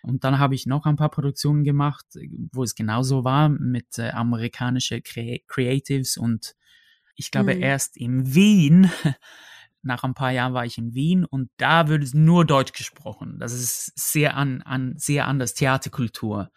[0.03, 2.07] Und dann habe ich noch ein paar Produktionen gemacht,
[2.53, 6.55] wo es genauso war mit äh, amerikanischen Cre Creatives und
[7.15, 7.63] ich glaube mhm.
[7.63, 8.91] erst in Wien,
[9.83, 13.39] nach ein paar Jahren war ich in Wien und da wird es nur Deutsch gesprochen.
[13.39, 16.51] Das ist sehr an, an sehr anders Theaterkultur.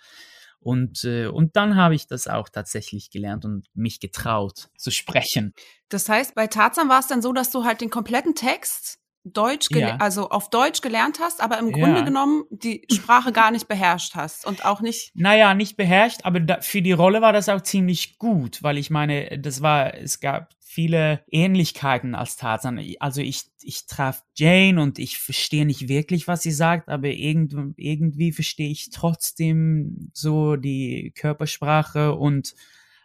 [0.60, 5.54] Und, äh, und dann habe ich das auch tatsächlich gelernt und mich getraut zu sprechen.
[5.88, 9.68] Das heißt, bei Tarzan war es dann so, dass du halt den kompletten Text Deutsch,
[9.72, 9.98] ja.
[9.98, 12.06] also auf Deutsch gelernt hast, aber im Grunde ja.
[12.06, 15.12] genommen die Sprache gar nicht beherrscht hast und auch nicht.
[15.14, 18.90] Naja, nicht beherrscht, aber da, für die Rolle war das auch ziemlich gut, weil ich
[18.90, 22.80] meine, das war, es gab viele Ähnlichkeiten als Tarzan.
[23.00, 27.56] Also ich, ich traf Jane und ich verstehe nicht wirklich, was sie sagt, aber irgend,
[27.76, 32.54] irgendwie verstehe ich trotzdem so die Körpersprache und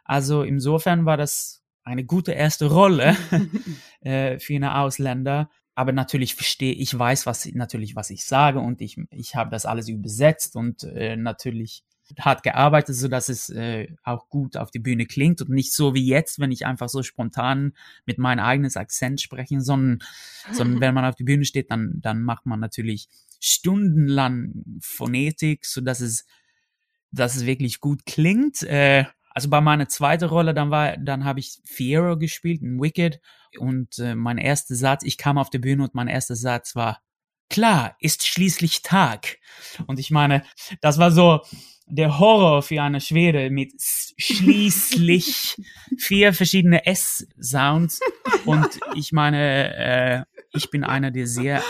[0.04, 3.16] also insofern war das eine gute erste Rolle
[4.00, 8.80] äh, für eine Ausländer aber natürlich verstehe ich weiß was natürlich was ich sage und
[8.80, 11.84] ich ich habe das alles übersetzt und äh, natürlich
[12.18, 15.94] hart gearbeitet, so dass es äh, auch gut auf die Bühne klingt und nicht so
[15.94, 17.72] wie jetzt, wenn ich einfach so spontan
[18.04, 20.00] mit meinem eigenen Akzent spreche, sondern,
[20.52, 23.08] sondern wenn man auf die Bühne steht, dann, dann macht man natürlich
[23.40, 26.26] stundenlang Phonetik, so dass es,
[27.10, 28.62] dass es wirklich gut klingt.
[28.62, 33.20] Äh, also bei meiner zweiten Rolle, dann war, dann habe ich Fiero gespielt in Wicked
[33.58, 37.00] und äh, mein erster Satz, ich kam auf die Bühne und mein erster Satz war,
[37.50, 39.38] klar, ist schließlich Tag.
[39.86, 40.44] Und ich meine,
[40.80, 41.42] das war so
[41.86, 45.56] der Horror für eine Schwede mit schließlich
[45.98, 48.00] vier verschiedene S-Sounds.
[48.44, 51.62] Und ich meine, äh, ich bin einer, der sehr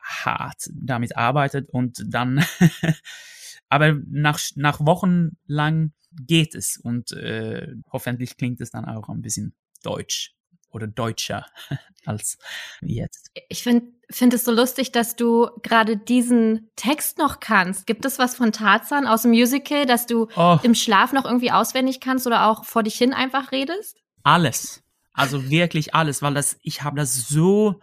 [0.00, 2.44] hart damit arbeitet und dann,
[3.72, 9.22] aber nach, nach Wochen lang geht es und äh, hoffentlich klingt es dann auch ein
[9.22, 10.34] bisschen deutsch
[10.68, 11.46] oder deutscher
[12.04, 12.36] als
[12.82, 13.30] jetzt.
[13.48, 17.86] Ich finde finde es so lustig, dass du gerade diesen Text noch kannst.
[17.86, 20.58] Gibt es was von Tarzan aus dem Musical, dass du oh.
[20.62, 23.96] im Schlaf noch irgendwie auswendig kannst oder auch vor dich hin einfach redest?
[24.22, 24.82] Alles.
[25.14, 27.80] Also wirklich alles, weil das ich habe das so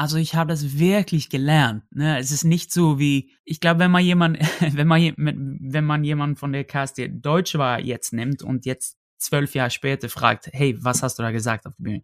[0.00, 1.84] also ich habe das wirklich gelernt.
[1.90, 2.18] Ne?
[2.18, 6.36] Es ist nicht so wie, ich glaube, wenn man jemand, wenn man, wenn man jemanden
[6.36, 10.74] von der Cast, der Deutsch war, jetzt nimmt und jetzt zwölf Jahre später fragt, hey,
[10.82, 12.02] was hast du da gesagt auf der Bühne?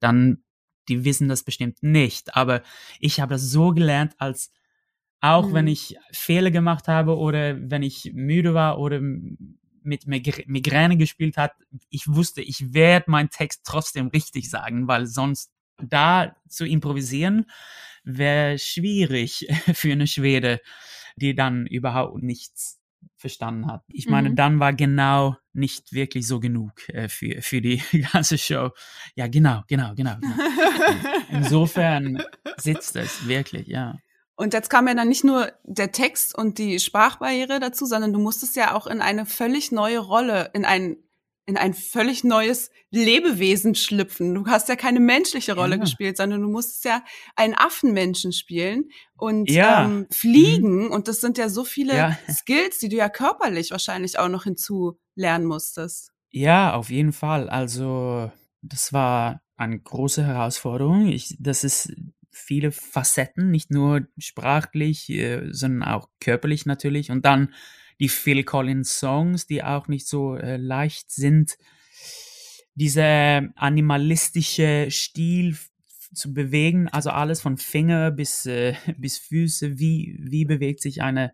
[0.00, 0.42] Dann,
[0.88, 2.34] die wissen das bestimmt nicht.
[2.34, 2.62] Aber
[2.98, 4.50] ich habe das so gelernt, als
[5.20, 5.52] auch mhm.
[5.52, 11.52] wenn ich Fehler gemacht habe oder wenn ich müde war oder mit Migräne gespielt hat,
[11.90, 17.46] ich wusste, ich werde meinen Text trotzdem richtig sagen, weil sonst da zu improvisieren
[18.04, 20.60] wäre schwierig für eine Schwede,
[21.16, 22.80] die dann überhaupt nichts
[23.16, 23.82] verstanden hat.
[23.88, 24.36] Ich meine, mhm.
[24.36, 27.82] dann war genau nicht wirklich so genug äh, für, für die
[28.12, 28.70] ganze Show.
[29.14, 30.16] Ja, genau, genau, genau.
[30.20, 30.34] genau.
[31.30, 32.22] Insofern
[32.56, 33.98] sitzt es wirklich, ja.
[34.36, 38.18] Und jetzt kam ja dann nicht nur der Text und die Sprachbarriere dazu, sondern du
[38.18, 40.96] musstest ja auch in eine völlig neue Rolle, in ein
[41.46, 44.34] in ein völlig neues Lebewesen schlüpfen.
[44.34, 45.80] Du hast ja keine menschliche Rolle ja.
[45.80, 47.04] gespielt, sondern du musstest ja
[47.36, 49.84] einen Affenmenschen spielen und ja.
[49.84, 50.86] ähm, fliegen.
[50.86, 50.90] Mhm.
[50.90, 52.18] Und das sind ja so viele ja.
[52.30, 56.12] Skills, die du ja körperlich wahrscheinlich auch noch hinzulernen musstest.
[56.30, 57.48] Ja, auf jeden Fall.
[57.48, 58.30] Also
[58.62, 61.08] das war eine große Herausforderung.
[61.08, 61.92] Ich, das ist
[62.30, 67.10] viele Facetten, nicht nur sprachlich, äh, sondern auch körperlich natürlich.
[67.10, 67.54] Und dann
[68.00, 71.56] die Phil Collins Songs, die auch nicht so äh, leicht sind.
[72.74, 75.56] Dieser animalistische Stil
[76.12, 81.32] zu bewegen, also alles von Finger bis, äh, bis Füße, wie, wie bewegt sich eine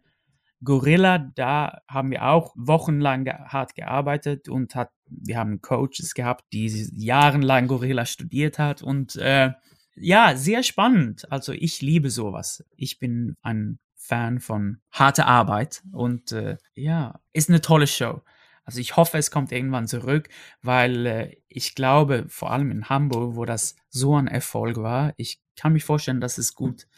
[0.63, 6.45] Gorilla, da haben wir auch wochenlang ge hart gearbeitet und hat, wir haben Coaches gehabt,
[6.53, 9.53] die jahrelang Gorilla studiert hat und äh,
[9.97, 11.31] ja, sehr spannend.
[11.33, 12.65] Also ich liebe sowas.
[12.77, 13.79] Ich bin ein
[14.11, 18.23] Fan von harter Arbeit und äh, ja, ist eine tolle Show.
[18.65, 20.29] Also ich hoffe, es kommt irgendwann zurück,
[20.63, 25.41] weil äh, ich glaube, vor allem in Hamburg, wo das so ein Erfolg war, ich
[25.55, 26.89] kann mich vorstellen, dass es gut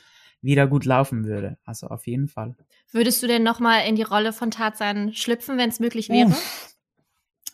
[0.40, 1.58] wieder gut laufen würde.
[1.66, 2.56] Also auf jeden Fall.
[2.90, 6.28] Würdest du denn noch mal in die Rolle von Tarzan schlüpfen, wenn es möglich wäre?
[6.28, 6.71] Uff.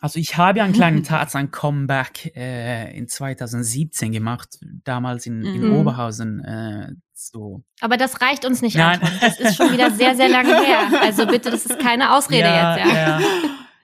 [0.01, 5.75] Also ich habe ja einen kleinen Tarzan-Comeback äh, in 2017 gemacht, damals in, in mhm.
[5.75, 6.43] Oberhausen.
[6.43, 7.63] Äh, so.
[7.81, 9.01] Aber das reicht uns nicht, Nein.
[9.01, 9.17] Anton.
[9.19, 11.01] Das ist schon wieder sehr, sehr lange her.
[11.01, 12.93] Also bitte, das ist keine Ausrede ja, jetzt.
[12.93, 13.19] Ja.
[13.19, 13.21] ja.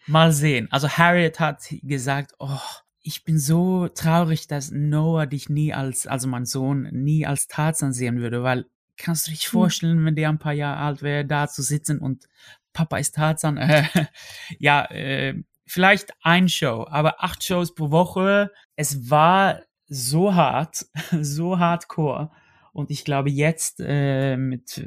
[0.08, 0.68] Mal sehen.
[0.72, 2.60] Also Harriet hat gesagt, oh,
[3.02, 7.92] ich bin so traurig, dass Noah dich nie als, also mein Sohn, nie als Tarzan
[7.92, 8.66] sehen würde, weil
[8.98, 9.52] kannst du dich hm.
[9.52, 12.28] vorstellen, wenn der ein paar Jahre alt wäre, da zu sitzen und
[12.74, 13.58] Papa ist Tarzan.
[13.58, 13.86] Äh,
[14.60, 18.52] ja, äh, vielleicht ein Show, aber acht Shows pro Woche.
[18.76, 20.86] Es war so hart,
[21.22, 22.32] so hardcore.
[22.74, 24.86] Und ich glaube, jetzt äh, mit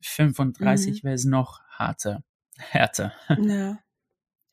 [0.00, 1.02] 35 äh, mhm.
[1.02, 2.22] wäre es noch harter.
[2.58, 3.12] Härter.
[3.38, 3.78] Ja.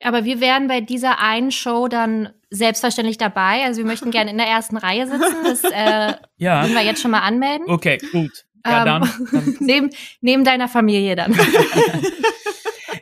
[0.02, 3.63] Aber wir wären bei dieser einen Show dann selbstverständlich dabei.
[3.63, 5.43] Also wir möchten gerne in der ersten Reihe sitzen.
[5.43, 6.67] Das äh, ja.
[6.67, 7.69] wir jetzt schon mal anmelden.
[7.69, 8.45] Okay, gut.
[8.65, 9.58] Ja, ähm, dann, dann.
[9.60, 11.34] neben, neben deiner Familie dann.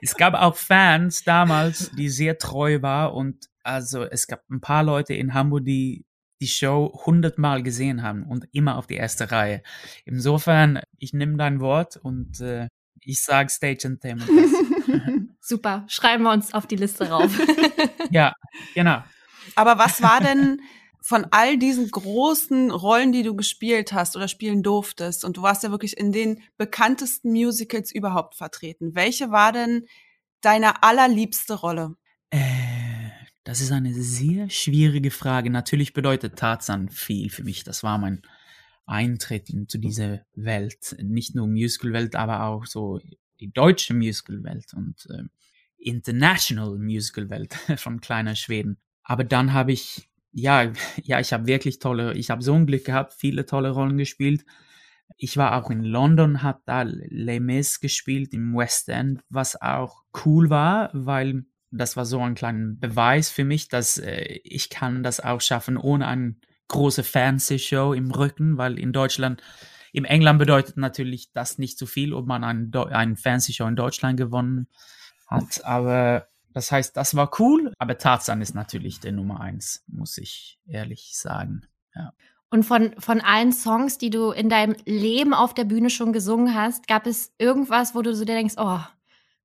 [0.01, 4.83] Es gab auch Fans damals, die sehr treu war und also es gab ein paar
[4.83, 6.05] Leute in Hamburg, die
[6.41, 9.61] die Show hundertmal gesehen haben und immer auf die erste Reihe.
[10.05, 12.67] Insofern, ich nehme dein Wort und äh,
[12.99, 14.29] ich sage Stage Entertainment.
[15.39, 17.31] Super, schreiben wir uns auf die Liste rauf.
[18.09, 18.33] ja,
[18.73, 19.03] genau.
[19.55, 20.61] Aber was war denn
[21.01, 25.63] von all diesen großen Rollen, die du gespielt hast oder spielen durftest, und du warst
[25.63, 29.85] ja wirklich in den bekanntesten Musicals überhaupt vertreten, welche war denn
[30.41, 31.95] deine allerliebste Rolle?
[32.29, 33.09] Äh,
[33.43, 35.49] das ist eine sehr schwierige Frage.
[35.49, 37.63] Natürlich bedeutet Tarzan viel für mich.
[37.63, 38.21] Das war mein
[38.85, 40.95] Eintritt into diese Welt.
[41.01, 42.99] Nicht nur Musical-Welt, aber auch so
[43.39, 44.73] die deutsche Musical-Welt.
[44.75, 45.23] Und äh,
[45.77, 48.77] International Musical Welt von kleiner Schweden.
[49.03, 50.71] Aber dann habe ich, ja,
[51.03, 54.45] ja, ich habe wirklich tolle, ich habe so ein Glück gehabt, viele tolle Rollen gespielt.
[55.17, 60.03] Ich war auch in London, habe da Les Mis gespielt im West End, was auch
[60.25, 65.03] cool war, weil das war so ein kleiner Beweis für mich, dass äh, ich kann
[65.03, 66.35] das auch schaffen ohne eine
[66.67, 69.41] große Fernsehshow im Rücken, weil in Deutschland,
[69.93, 74.17] im England bedeutet natürlich das nicht so viel, ob man einen, einen Fernsehshow in Deutschland
[74.17, 74.67] gewonnen
[75.27, 75.63] hat.
[75.65, 80.59] Aber das heißt, das war cool, aber Tarzan ist natürlich der Nummer eins, muss ich
[80.67, 81.61] ehrlich sagen.
[81.95, 82.13] Ja.
[82.49, 86.53] Und von, von allen Songs, die du in deinem Leben auf der Bühne schon gesungen
[86.53, 88.79] hast, gab es irgendwas, wo du so dir denkst, oh,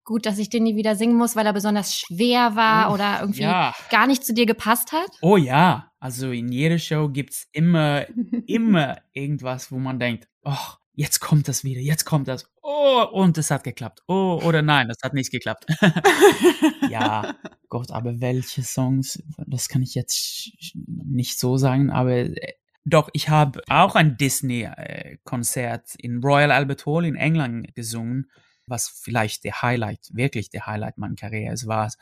[0.07, 3.43] gut, dass ich den nie wieder singen muss, weil er besonders schwer war oder irgendwie
[3.43, 3.75] ja.
[3.91, 5.11] gar nicht zu dir gepasst hat?
[5.21, 8.07] Oh ja, also in jeder Show gibt's immer,
[8.47, 12.51] immer irgendwas, wo man denkt, oh, jetzt kommt das wieder, jetzt kommt das.
[12.63, 14.03] Oh, und es hat geklappt.
[14.09, 15.67] Oh, oder nein, das hat nicht geklappt.
[16.91, 17.37] ja,
[17.69, 22.55] Gott, aber welche Songs, das kann ich jetzt nicht so sagen, aber äh,
[22.85, 28.31] doch, ich habe auch ein Disney-Konzert in Royal Albert Hall in England gesungen,
[28.67, 31.93] was vielleicht der Highlight, wirklich der Highlight meiner Karriere war.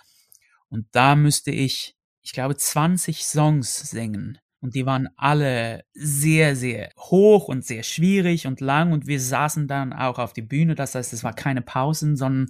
[0.69, 4.39] Und da müsste ich, ich glaube, 20 Songs singen.
[4.65, 8.93] Und die waren alle sehr, sehr hoch und sehr schwierig und lang.
[8.93, 10.75] Und wir saßen dann auch auf die Bühne.
[10.75, 12.49] Das heißt, es war keine Pausen, sondern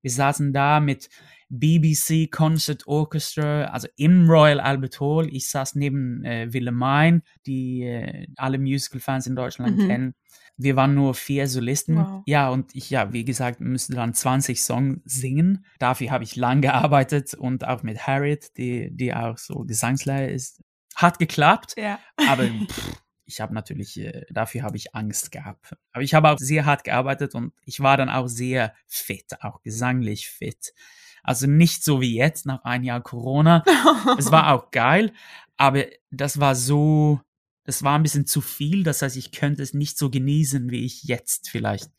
[0.00, 1.08] wir saßen da mit
[1.50, 5.28] BBC Concert Orchestra, also im Royal Albert Hall.
[5.30, 9.86] Ich saß neben äh, Willemijn, die äh, alle Musical-Fans in Deutschland mhm.
[9.86, 10.14] kennen.
[10.56, 11.98] Wir waren nur vier Solisten.
[11.98, 12.22] Wow.
[12.26, 15.64] Ja, und ich, ja, wie gesagt, musste dann 20 Songs singen.
[15.78, 20.60] Dafür habe ich lang gearbeitet und auch mit Harriet, die, die auch so Gesangslehrer ist.
[20.94, 21.98] Hat geklappt, ja.
[22.28, 25.74] aber pff, ich habe natürlich, äh, dafür habe ich Angst gehabt.
[25.92, 29.62] Aber ich habe auch sehr hart gearbeitet und ich war dann auch sehr fit, auch
[29.62, 30.74] gesanglich fit.
[31.22, 33.64] Also nicht so wie jetzt nach einem Jahr Corona.
[34.18, 35.12] es war auch geil,
[35.56, 37.20] aber das war so,
[37.64, 38.82] das war ein bisschen zu viel.
[38.82, 41.90] Das heißt, ich könnte es nicht so genießen, wie ich jetzt vielleicht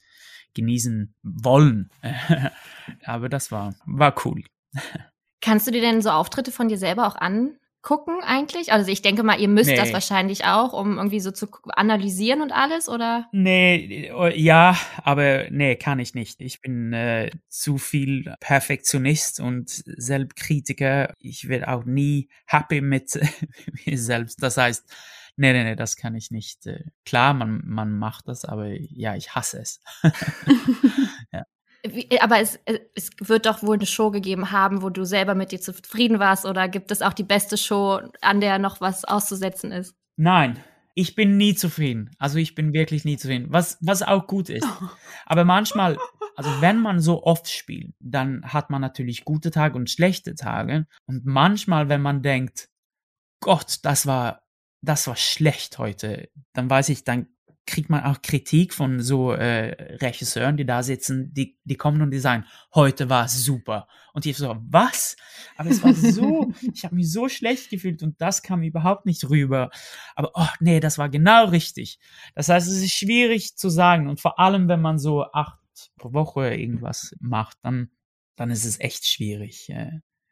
[0.54, 1.90] genießen wollen.
[3.06, 4.44] aber das war, war cool.
[5.42, 8.72] Kannst du dir denn so Auftritte von dir selber auch an, gucken eigentlich?
[8.72, 9.76] Also ich denke mal, ihr müsst nee.
[9.76, 13.28] das wahrscheinlich auch, um irgendwie so zu analysieren und alles, oder?
[13.32, 16.42] Nee, äh, ja, aber nee, kann ich nicht.
[16.42, 21.14] Ich bin äh, zu viel Perfektionist und Selbstkritiker.
[21.20, 23.20] Ich werde auch nie happy mit
[23.86, 24.42] mir selbst.
[24.42, 24.90] Das heißt,
[25.36, 26.66] nee, nee, nee, das kann ich nicht.
[26.66, 29.82] Äh, klar, man, man macht das, aber ja, ich hasse es.
[31.86, 32.60] Wie, aber es,
[32.96, 36.46] es wird doch wohl eine Show gegeben haben, wo du selber mit dir zufrieden warst,
[36.46, 39.96] oder gibt es auch die beste Show, an der noch was auszusetzen ist?
[40.16, 40.64] Nein,
[40.96, 42.12] ich bin nie zufrieden.
[42.20, 44.66] Also ich bin wirklich nie zufrieden, was, was auch gut ist.
[45.26, 45.98] Aber manchmal,
[46.36, 50.86] also wenn man so oft spielt, dann hat man natürlich gute Tage und schlechte Tage.
[51.06, 52.70] Und manchmal, wenn man denkt,
[53.42, 54.44] Gott, das war,
[54.82, 57.28] das war schlecht heute, dann weiß ich, dann
[57.66, 62.12] kriegt man auch Kritik von so äh, Regisseuren, die da sitzen, die, die kommen und
[62.12, 63.88] die sagen, heute war es super.
[64.14, 65.16] Und ich so, was?
[65.56, 69.30] Aber es war so, ich habe mich so schlecht gefühlt und das kam überhaupt nicht
[69.30, 69.70] rüber.
[70.16, 72.00] Aber oh nee, das war genau richtig.
[72.36, 75.58] Das heißt, es ist schwierig zu sagen und vor allem, wenn man so acht
[75.98, 77.90] pro Woche irgendwas macht, dann,
[78.36, 79.72] dann ist es echt schwierig.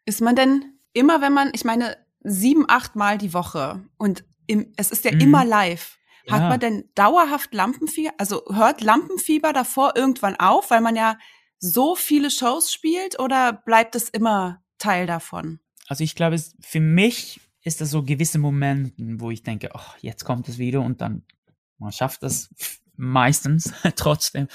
[0.05, 4.73] Ist man denn immer, wenn man, ich meine, sieben, acht Mal die Woche und im,
[4.75, 5.21] es ist ja mhm.
[5.21, 5.97] immer live.
[6.25, 6.33] Ja.
[6.33, 8.11] Hat man denn dauerhaft Lampenfieber?
[8.17, 11.17] Also hört Lampenfieber davor irgendwann auf, weil man ja
[11.59, 15.59] so viele Shows spielt oder bleibt es immer Teil davon?
[15.87, 20.25] Also ich glaube, für mich ist das so gewisse Momente, wo ich denke, oh, jetzt
[20.25, 21.23] kommt es wieder und dann
[21.77, 22.49] man schafft das
[22.95, 24.47] meistens trotzdem.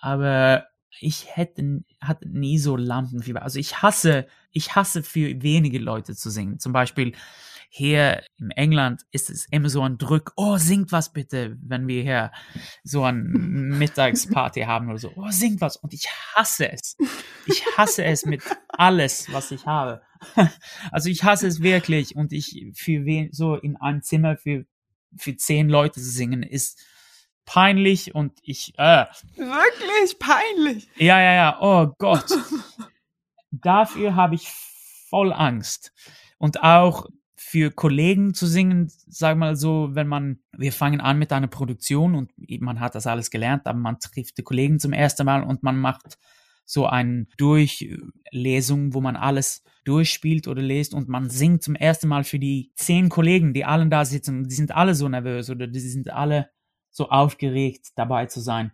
[0.00, 0.66] Aber
[1.00, 3.42] ich hätte hatte nie so Lampenfieber.
[3.42, 6.58] Also ich hasse, ich hasse für wenige Leute zu singen.
[6.58, 7.14] Zum Beispiel
[7.68, 12.02] hier in England ist es immer so ein Druck, oh, singt was bitte, wenn wir
[12.02, 12.32] hier
[12.84, 15.76] so eine Mittagsparty haben oder so, oh, singt was.
[15.76, 16.96] Und ich hasse es.
[17.46, 20.02] Ich hasse es mit alles, was ich habe.
[20.90, 24.64] Also ich hasse es wirklich und ich für wen, so in einem Zimmer für,
[25.16, 26.80] für zehn Leute zu singen ist
[27.44, 29.06] peinlich und ich, äh.
[29.36, 30.88] Wirklich peinlich.
[30.96, 32.26] Ja, ja, ja, oh Gott.
[33.50, 34.48] Dafür habe ich
[35.08, 35.92] voll Angst.
[36.38, 41.32] Und auch für Kollegen zu singen, sag mal so, wenn man, wir fangen an mit
[41.32, 45.26] einer Produktion und man hat das alles gelernt, aber man trifft die Kollegen zum ersten
[45.26, 46.18] Mal und man macht
[46.64, 52.24] so eine Durchlesung, wo man alles durchspielt oder lest und man singt zum ersten Mal
[52.24, 55.78] für die zehn Kollegen, die allen da sitzen, die sind alle so nervös oder die
[55.78, 56.50] sind alle
[56.90, 58.72] so aufgeregt dabei zu sein.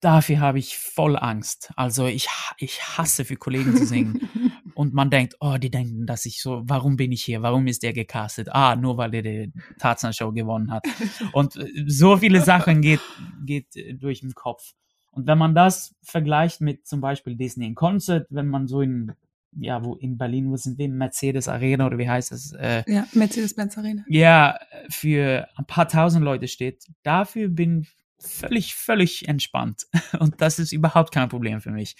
[0.00, 1.72] dafür habe ich voll Angst.
[1.76, 4.28] Also ich, ich hasse für Kollegen zu singen.
[4.74, 7.42] Und man denkt, oh, die denken, dass ich so, warum bin ich hier?
[7.42, 8.48] Warum ist der gecastet?
[8.50, 10.84] Ah, nur weil er die Tarzan-Show gewonnen hat.
[11.32, 13.00] Und äh, so viele Sachen geht,
[13.44, 14.72] geht äh, durch den Kopf.
[15.12, 19.12] Und wenn man das vergleicht mit zum Beispiel Disney in Concert, wenn man so in,
[19.56, 20.88] ja, wo in Berlin, wo sind wir?
[20.88, 22.52] Mercedes Arena oder wie heißt das?
[22.52, 24.04] Äh, ja, Mercedes-Benz Arena.
[24.08, 24.58] Ja,
[24.88, 26.84] für ein paar tausend Leute steht.
[27.04, 27.86] Dafür bin
[28.18, 29.86] völlig, völlig entspannt.
[30.18, 31.96] Und das ist überhaupt kein Problem für mich.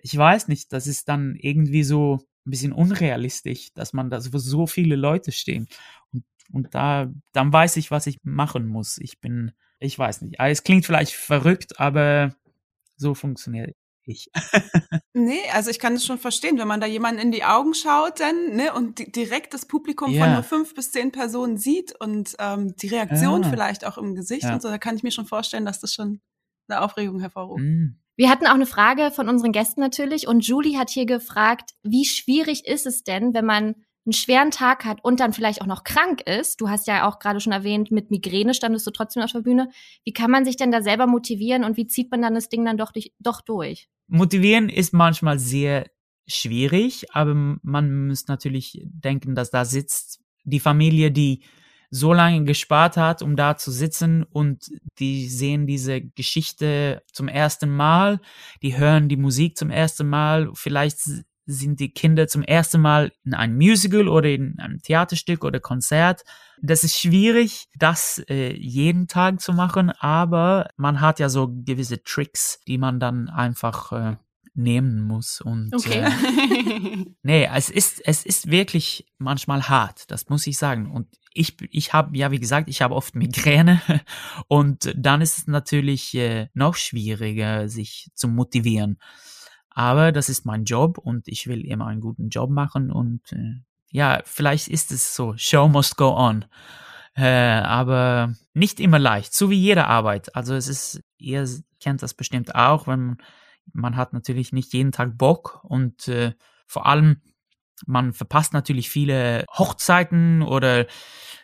[0.00, 4.36] Ich weiß nicht, das ist dann irgendwie so ein bisschen unrealistisch, dass man da so,
[4.38, 5.68] so viele Leute stehen.
[6.12, 8.98] Und, und da, dann weiß ich, was ich machen muss.
[8.98, 10.36] Ich bin, ich weiß nicht.
[10.38, 12.34] Es klingt vielleicht verrückt, aber
[12.96, 13.74] so funktioniert
[14.08, 14.30] ich.
[15.12, 18.20] nee, also ich kann es schon verstehen, wenn man da jemanden in die Augen schaut,
[18.20, 20.24] dann, ne, und direkt das Publikum ja.
[20.24, 23.50] von nur fünf bis zehn Personen sieht und ähm, die Reaktion ja.
[23.50, 24.54] vielleicht auch im Gesicht ja.
[24.54, 26.20] und so, da kann ich mir schon vorstellen, dass das schon
[26.68, 27.62] eine Aufregung hervorruft.
[27.62, 27.98] Mm.
[28.18, 32.04] Wir hatten auch eine Frage von unseren Gästen natürlich und Julie hat hier gefragt, wie
[32.04, 35.84] schwierig ist es denn, wenn man einen schweren Tag hat und dann vielleicht auch noch
[35.84, 39.30] krank ist, du hast ja auch gerade schon erwähnt, mit Migräne standest du trotzdem auf
[39.30, 39.70] der Bühne.
[40.02, 42.64] Wie kann man sich denn da selber motivieren und wie zieht man dann das Ding
[42.64, 43.88] dann doch, doch durch?
[44.08, 45.86] Motivieren ist manchmal sehr
[46.26, 51.44] schwierig, aber man muss natürlich denken, dass da sitzt die Familie, die
[51.90, 57.74] so lange gespart hat, um da zu sitzen und die sehen diese Geschichte zum ersten
[57.74, 58.20] Mal,
[58.62, 60.98] die hören die Musik zum ersten Mal, vielleicht
[61.48, 66.22] sind die Kinder zum ersten Mal in einem Musical oder in einem Theaterstück oder Konzert.
[66.60, 72.02] Das ist schwierig, das äh, jeden Tag zu machen, aber man hat ja so gewisse
[72.02, 74.16] Tricks, die man dann einfach äh,
[74.58, 76.04] nehmen muss und okay.
[76.04, 81.56] äh, nee, es ist es ist wirklich manchmal hart, das muss ich sagen und ich
[81.70, 83.80] ich habe ja wie gesagt, ich habe oft Migräne
[84.48, 88.98] und dann ist es natürlich äh, noch schwieriger sich zu motivieren.
[89.70, 93.60] Aber das ist mein Job und ich will immer einen guten Job machen und äh,
[93.90, 96.44] ja, vielleicht ist es so, Show must go on.
[97.14, 100.34] Äh, aber nicht immer leicht, so wie jede Arbeit.
[100.36, 101.48] Also es ist, ihr
[101.80, 103.18] kennt das bestimmt auch, wenn man
[103.74, 106.32] hat natürlich nicht jeden Tag Bock und äh,
[106.66, 107.22] vor allem
[107.86, 110.86] man verpasst natürlich viele Hochzeiten oder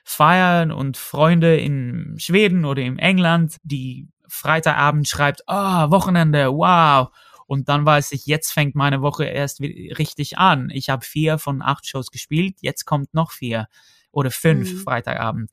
[0.05, 7.11] Feiern und Freunde in Schweden oder in England, die Freitagabend schreibt, ah, oh, Wochenende, wow,
[7.47, 10.71] und dann weiß ich, jetzt fängt meine Woche erst richtig an.
[10.71, 13.69] Ich habe vier von acht Shows gespielt, jetzt kommt noch vier
[14.11, 14.79] oder fünf mhm.
[14.79, 15.51] Freitagabend.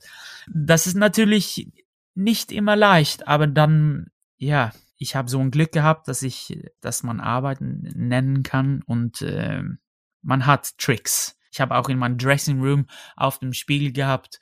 [0.48, 1.72] Das ist natürlich
[2.16, 4.08] nicht immer leicht, aber dann,
[4.38, 9.24] ja, ich habe so ein Glück gehabt, dass ich, dass man Arbeiten nennen kann und
[9.24, 9.64] äh,
[10.22, 11.40] man hat Tricks.
[11.52, 12.86] Ich habe auch in meinem Dressing Room
[13.16, 14.40] auf dem Spiegel gehabt,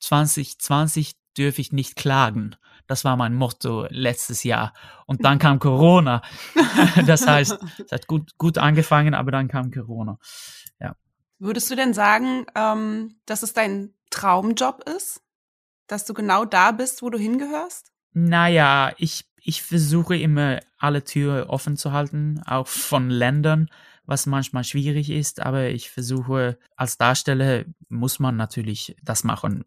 [0.00, 2.56] 2020 dürfe ich nicht klagen.
[2.88, 4.74] Das war mein Motto letztes Jahr.
[5.06, 6.22] Und dann kam Corona.
[7.06, 10.18] das heißt, es hat gut, gut angefangen, aber dann kam Corona.
[10.80, 10.96] Ja.
[11.38, 15.22] Würdest du denn sagen, ähm, dass es dein Traumjob ist?
[15.86, 17.89] Dass du genau da bist, wo du hingehörst?
[18.12, 23.68] Naja, ich, ich versuche immer alle Türen offen zu halten, auch von Ländern,
[24.04, 29.64] was manchmal schwierig ist, aber ich versuche, als Darsteller muss man natürlich das machen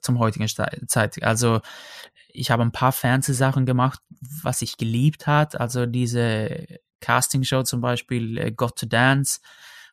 [0.00, 1.22] zum heutigen Zeit.
[1.22, 1.60] Also
[2.28, 4.00] ich habe ein paar Fernsehsachen gemacht,
[4.42, 5.60] was ich geliebt hat.
[5.60, 6.66] Also diese
[7.00, 9.40] Castingshow zum Beispiel äh, Got to Dance,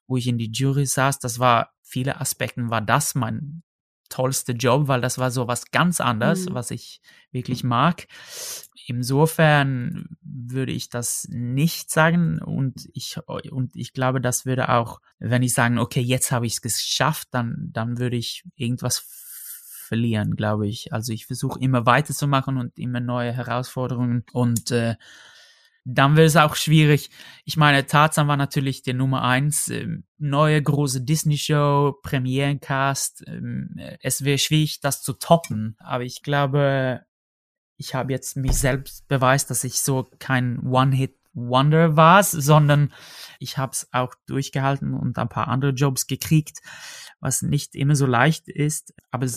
[0.08, 1.20] wo ich in die Jury saß.
[1.20, 3.64] Das war viele Aspekten war das mein
[4.12, 6.54] tollste Job, weil das war so was ganz anderes, mhm.
[6.54, 8.08] was ich wirklich mag.
[8.88, 15.44] Insofern würde ich das nicht sagen und ich und ich glaube, das würde auch, wenn
[15.44, 19.06] ich sagen, okay, jetzt habe ich es geschafft, dann dann würde ich irgendwas
[19.92, 20.94] verlieren, glaube ich.
[20.94, 24.96] Also ich versuche immer weiterzumachen und immer neue Herausforderungen und äh,
[25.84, 27.10] dann wird es auch schwierig.
[27.44, 33.26] Ich meine, Tarzan war natürlich der Nummer eins, äh, neue große Disney-Show, Premierencast.
[33.28, 35.76] Äh, es wäre schwierig, das zu toppen.
[35.80, 37.02] Aber ich glaube,
[37.78, 42.94] ich habe jetzt mich selbst beweist, dass ich so kein One-Hit-Wonder war, sondern
[43.40, 46.60] ich habe es auch durchgehalten und ein paar andere Jobs gekriegt,
[47.20, 48.94] was nicht immer so leicht ist.
[49.10, 49.28] Aber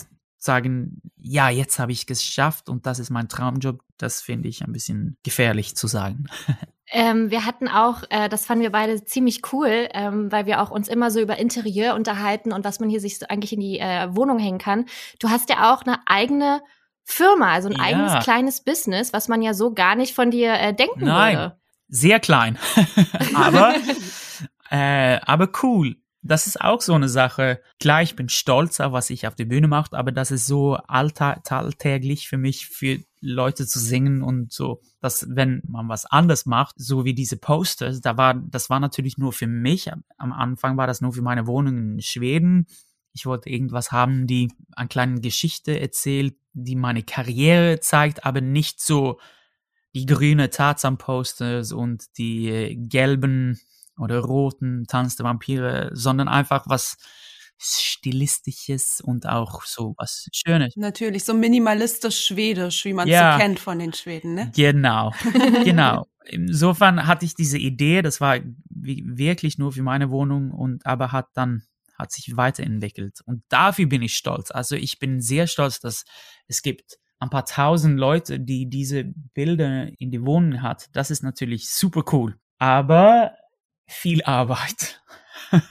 [0.45, 4.61] sagen, ja, jetzt habe ich es geschafft und das ist mein Traumjob, das finde ich
[4.61, 6.25] ein bisschen gefährlich zu sagen.
[6.91, 10.69] Ähm, wir hatten auch, äh, das fanden wir beide ziemlich cool, ähm, weil wir auch
[10.69, 13.79] uns immer so über Interieur unterhalten und was man hier sich so eigentlich in die
[13.79, 14.85] äh, Wohnung hängen kann.
[15.19, 16.61] Du hast ja auch eine eigene
[17.03, 17.83] Firma, also ein ja.
[17.83, 21.59] eigenes kleines Business, was man ja so gar nicht von dir äh, denken Nein, würde.
[21.87, 22.59] Sehr klein,
[23.33, 23.73] aber
[24.69, 25.95] äh, aber cool
[26.27, 27.61] das ist auch so eine Sache.
[27.79, 30.73] Klar, ich bin stolz auf was ich auf der Bühne mache, aber das ist so
[30.75, 36.75] alltäglich für mich, für Leute zu singen und so, dass wenn man was anders macht,
[36.77, 39.91] so wie diese Posters, da war, das war natürlich nur für mich.
[40.17, 42.65] Am Anfang war das nur für meine Wohnung in Schweden.
[43.13, 48.81] Ich wollte irgendwas haben, die eine kleine Geschichte erzählt, die meine Karriere zeigt, aber nicht
[48.81, 49.19] so
[49.93, 53.59] die grüne Tarzan-Posters und die äh, gelben
[53.97, 56.97] oder roten Tanz der Vampire, sondern einfach was
[57.57, 60.75] Stilistisches und auch so was Schönes.
[60.75, 63.33] Natürlich, so minimalistisch schwedisch, wie man Ja.
[63.33, 64.51] so kennt von den Schweden, ne?
[64.55, 65.13] Genau,
[65.63, 66.05] genau.
[66.25, 68.39] Insofern hatte ich diese Idee, das war
[68.69, 71.63] wirklich nur für meine Wohnung und aber hat dann
[71.97, 74.51] hat sich weiterentwickelt und dafür bin ich stolz.
[74.51, 76.03] Also ich bin sehr stolz, dass
[76.47, 80.87] es gibt ein paar tausend Leute, die diese Bilder in die Wohnung hat.
[80.91, 83.31] Das ist natürlich super cool, aber
[83.87, 85.01] viel Arbeit.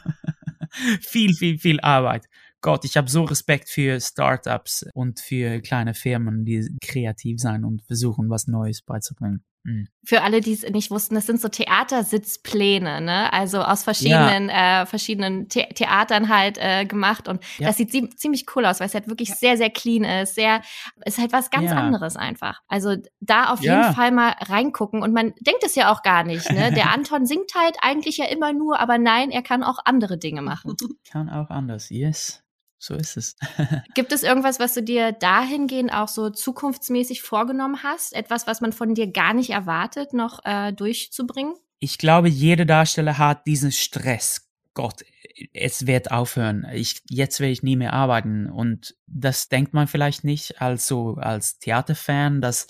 [1.01, 2.27] viel, viel, viel Arbeit.
[2.61, 7.83] Gott, ich habe so Respekt für Startups und für kleine Firmen, die kreativ sein und
[7.83, 9.45] versuchen, was Neues beizubringen.
[9.65, 9.89] Mhm.
[10.05, 13.33] Für alle, die es nicht wussten, das sind so Theatersitzpläne, ne?
[13.33, 17.27] Also aus verschiedenen, äh, verschiedenen The Theatern halt äh, gemacht.
[17.29, 17.69] Und Ja.
[17.69, 20.35] das sieht zie ziemlich cool aus, weil es halt wirklich sehr, sehr clean ist.
[20.35, 20.61] Sehr,
[21.07, 21.77] ist halt was ganz Ja.
[21.79, 22.61] anderes einfach.
[22.69, 23.81] Also da auf Ja.
[23.83, 25.03] jeden Fall mal reingucken.
[25.03, 26.71] Und man denkt es ja auch gar nicht, ne?
[26.71, 30.43] Der Anton singt halt eigentlich ja immer nur, aber nein, er kann auch andere Dinge
[30.43, 30.77] machen.
[31.11, 31.89] Kann auch anders.
[31.89, 32.44] Yes.
[32.79, 33.37] So ist es.
[33.95, 38.13] Gibt es irgendwas, was du dir dahingehend auch so zukunftsmäßig vorgenommen hast?
[38.13, 41.55] Etwas, was man von dir gar nicht erwartet, noch äh, durchzubringen?
[41.79, 44.49] Ich glaube, jeder Darsteller hat diesen Stress.
[44.75, 45.05] Gott,
[45.53, 46.67] es wird aufhören.
[46.73, 48.51] Ich, jetzt werde ich nie mehr arbeiten.
[48.51, 52.67] Und das denkt man vielleicht nicht als so, als Theaterfan, dass,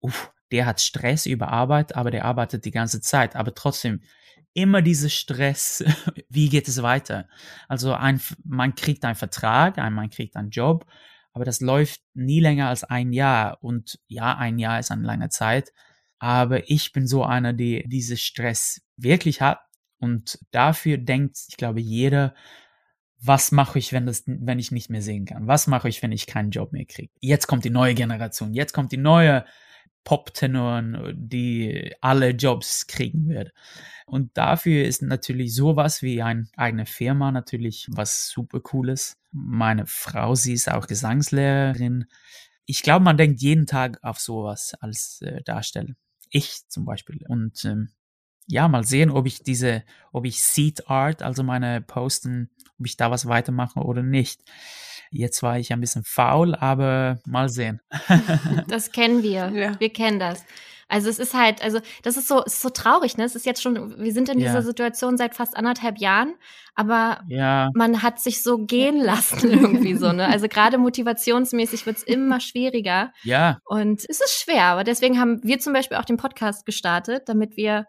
[0.00, 3.36] uff, der hat Stress über Arbeit, aber der arbeitet die ganze Zeit.
[3.36, 4.02] Aber trotzdem,
[4.54, 5.84] immer dieser Stress,
[6.28, 7.28] wie geht es weiter?
[7.68, 10.86] Also ein, man kriegt einen Vertrag, ein, man kriegt einen Job,
[11.32, 13.62] aber das läuft nie länger als ein Jahr.
[13.62, 15.72] Und ja, ein Jahr ist eine lange Zeit.
[16.18, 19.60] Aber ich bin so einer, die diese Stress wirklich hat.
[20.00, 22.34] Und dafür denkt, ich glaube, jeder,
[23.20, 25.46] was mache ich, wenn, das, wenn ich nicht mehr sehen kann?
[25.46, 27.12] Was mache ich, wenn ich keinen Job mehr kriege?
[27.20, 29.44] Jetzt kommt die neue Generation, jetzt kommt die neue
[30.04, 33.52] Pop-Tenoren, die alle Jobs kriegen wird.
[34.06, 39.18] Und dafür ist natürlich sowas wie eine eigene Firma natürlich was super cooles.
[39.32, 42.06] Meine Frau, sie ist auch Gesangslehrerin.
[42.64, 45.94] Ich glaube, man denkt jeden Tag auf sowas als äh, Darsteller.
[46.30, 47.20] Ich zum Beispiel.
[47.28, 47.90] Und ähm,
[48.46, 52.96] ja, mal sehen, ob ich diese, ob ich Seed Art, also meine Posten, ob ich
[52.96, 54.42] da was weitermache oder nicht.
[55.10, 57.80] Jetzt war ich ein bisschen faul, aber mal sehen.
[58.68, 59.48] Das kennen wir.
[59.54, 59.78] Ja.
[59.80, 60.44] Wir kennen das.
[60.90, 63.24] Also es ist halt, also das ist so, es ist so traurig, ne?
[63.24, 64.46] Es ist jetzt schon, wir sind in Ja.
[64.46, 66.34] dieser Situation seit fast anderthalb Jahren,
[66.74, 70.26] aber Ja, man hat sich so gehen lassen irgendwie so, ne?
[70.26, 75.58] Also gerade motivationsmäßig wird's immer schwieriger ja, und es ist schwer, aber deswegen haben wir
[75.58, 77.86] zum Beispiel auch den Podcast gestartet, damit wir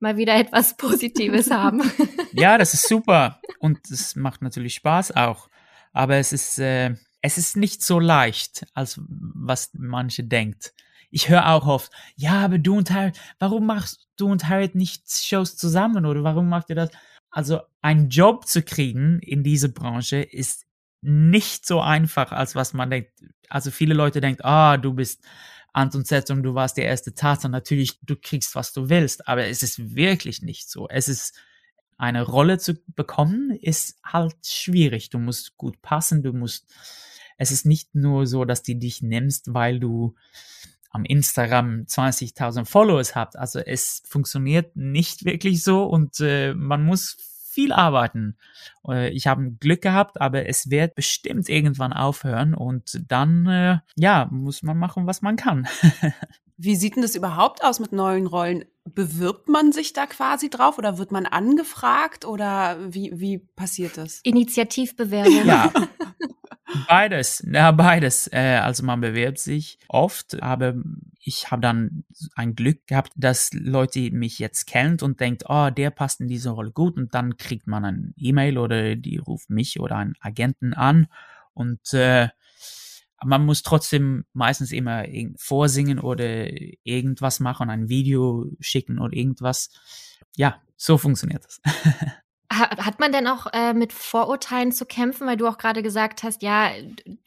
[0.00, 1.82] mal wieder etwas Positives haben.
[2.32, 3.40] ja, das ist super.
[3.60, 5.48] Und es macht natürlich Spaß auch.
[5.92, 10.72] Aber es ist, äh, es ist nicht so leicht, als was manche denkt.
[11.10, 15.10] Ich höre auch oft, ja, aber du und Harriet, warum machst du und Harriet nicht
[15.10, 16.90] Shows zusammen oder warum macht ihr das?
[17.30, 20.66] Also einen Job zu kriegen in dieser Branche ist
[21.02, 23.12] nicht so einfach, als was man denkt.
[23.48, 25.24] Also viele Leute denken, ah, du bist
[25.72, 29.62] Anton Setzung, du warst der erste Tarzan, natürlich, du kriegst, was du willst, aber es
[29.62, 30.88] ist wirklich nicht so.
[30.88, 31.38] Es ist
[32.00, 35.10] eine Rolle zu bekommen, ist halt schwierig.
[35.10, 36.66] Du musst gut passen, du musst,
[37.36, 40.14] es ist nicht nur so, dass die dich nimmst, weil du
[40.90, 43.36] am Instagram 20.000 Followers habt.
[43.36, 47.16] Also es funktioniert nicht wirklich so und äh, man muss
[47.50, 48.36] viel arbeiten.
[48.88, 54.28] Äh, ich habe Glück gehabt, aber es wird bestimmt irgendwann aufhören und dann, äh, ja,
[54.30, 55.68] muss man machen, was man kann.
[56.62, 58.66] Wie sieht denn das überhaupt aus mit neuen Rollen?
[58.84, 64.20] Bewirbt man sich da quasi drauf oder wird man angefragt oder wie, wie passiert das?
[64.24, 65.46] Initiativbewerbung.
[65.46, 65.72] Ja,
[66.88, 68.28] beides, ja, beides.
[68.30, 70.74] Äh, also man bewirbt sich oft, aber
[71.18, 72.04] ich habe dann
[72.34, 76.50] ein Glück gehabt, dass Leute mich jetzt kennen und denkt, oh, der passt in diese
[76.50, 80.74] Rolle gut und dann kriegt man ein E-Mail oder die ruft mich oder einen Agenten
[80.74, 81.06] an
[81.54, 82.28] und äh,
[83.24, 85.04] man muss trotzdem meistens immer
[85.36, 86.48] vorsingen oder
[86.84, 89.70] irgendwas machen, ein Video schicken oder irgendwas.
[90.36, 91.60] Ja, so funktioniert das.
[92.52, 96.24] Ha- Hat man denn auch äh, mit Vorurteilen zu kämpfen, weil du auch gerade gesagt
[96.24, 96.70] hast, ja,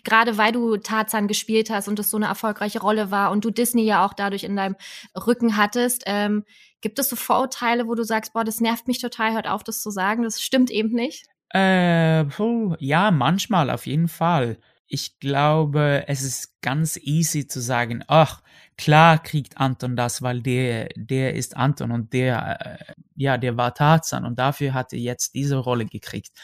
[0.04, 3.50] gerade weil du Tarzan gespielt hast und es so eine erfolgreiche Rolle war und du
[3.50, 4.76] Disney ja auch dadurch in deinem
[5.16, 6.44] Rücken hattest, ähm,
[6.82, 9.82] gibt es so Vorurteile, wo du sagst, boah, das nervt mich total, hört auf, das
[9.82, 11.26] zu sagen, das stimmt eben nicht?
[11.52, 14.58] Äh, puh, ja, manchmal auf jeden Fall.
[14.94, 18.44] Ich glaube, es ist ganz easy zu sagen, ach,
[18.78, 23.74] klar kriegt Anton das, weil der, der ist Anton und der, äh, ja, der war
[23.74, 26.38] Tarzan und dafür hat er jetzt diese Rolle gekriegt.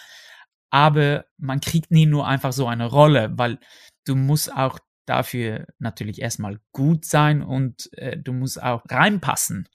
[0.71, 3.59] Aber man kriegt nie nur einfach so eine Rolle, weil
[4.03, 9.69] du musst auch dafür natürlich erstmal gut sein und äh, du musst auch reinpassen.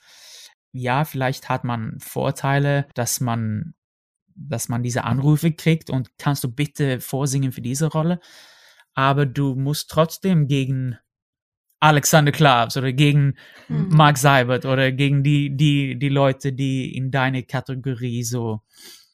[0.73, 3.75] Ja, vielleicht hat man Vorteile, dass man,
[4.35, 8.19] dass man diese Anrufe kriegt und kannst du bitte vorsingen für diese Rolle.
[8.95, 10.99] Aber du musst trotzdem gegen
[11.81, 13.37] Alexander Klavs oder gegen
[13.69, 13.89] mhm.
[13.91, 18.63] Mark Seibert oder gegen die, die, die Leute, die in deine Kategorie so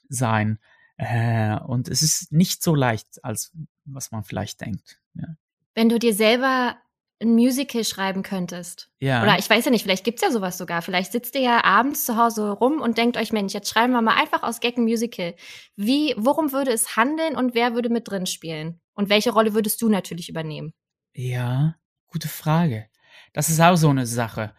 [0.09, 0.59] sein.
[0.97, 3.53] Äh, und es ist nicht so leicht, als
[3.87, 5.01] was man vielleicht denkt.
[5.15, 5.29] Ja.
[5.75, 6.77] Wenn du dir selber
[7.23, 8.91] ein Musical schreiben könntest.
[8.99, 9.23] Ja.
[9.23, 10.81] Oder ich weiß ja nicht, vielleicht gibt's ja sowas sogar.
[10.81, 14.01] Vielleicht sitzt ihr ja abends zu Hause rum und denkt euch, Mensch, jetzt schreiben wir
[14.01, 15.35] mal einfach aus Gag ein Musical.
[15.77, 18.81] Wie, worum würde es handeln und wer würde mit drin spielen?
[19.01, 20.75] Und welche Rolle würdest du natürlich übernehmen?
[21.15, 21.75] Ja,
[22.11, 22.87] Gute Frage.
[23.33, 24.53] Das ist auch so eine Sache.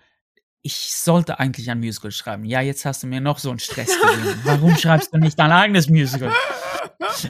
[0.62, 2.46] Ich sollte eigentlich ein Musical schreiben.
[2.46, 4.40] Ja, jetzt hast du mir noch so einen Stress gegeben.
[4.44, 6.32] Warum schreibst du nicht dein eigenes Musical?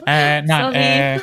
[0.06, 1.20] Äh, nein, äh,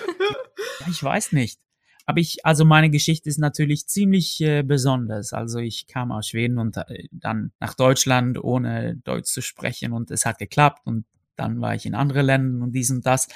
[0.90, 1.60] ich weiß nicht.
[2.06, 5.34] Aber ich, also meine Geschichte ist natürlich ziemlich äh, besonders.
[5.34, 10.12] Also ich kam aus Schweden und äh, dann nach Deutschland, ohne Deutsch zu sprechen und
[10.12, 13.28] es hat geklappt und dann war ich in andere Ländern und dies und das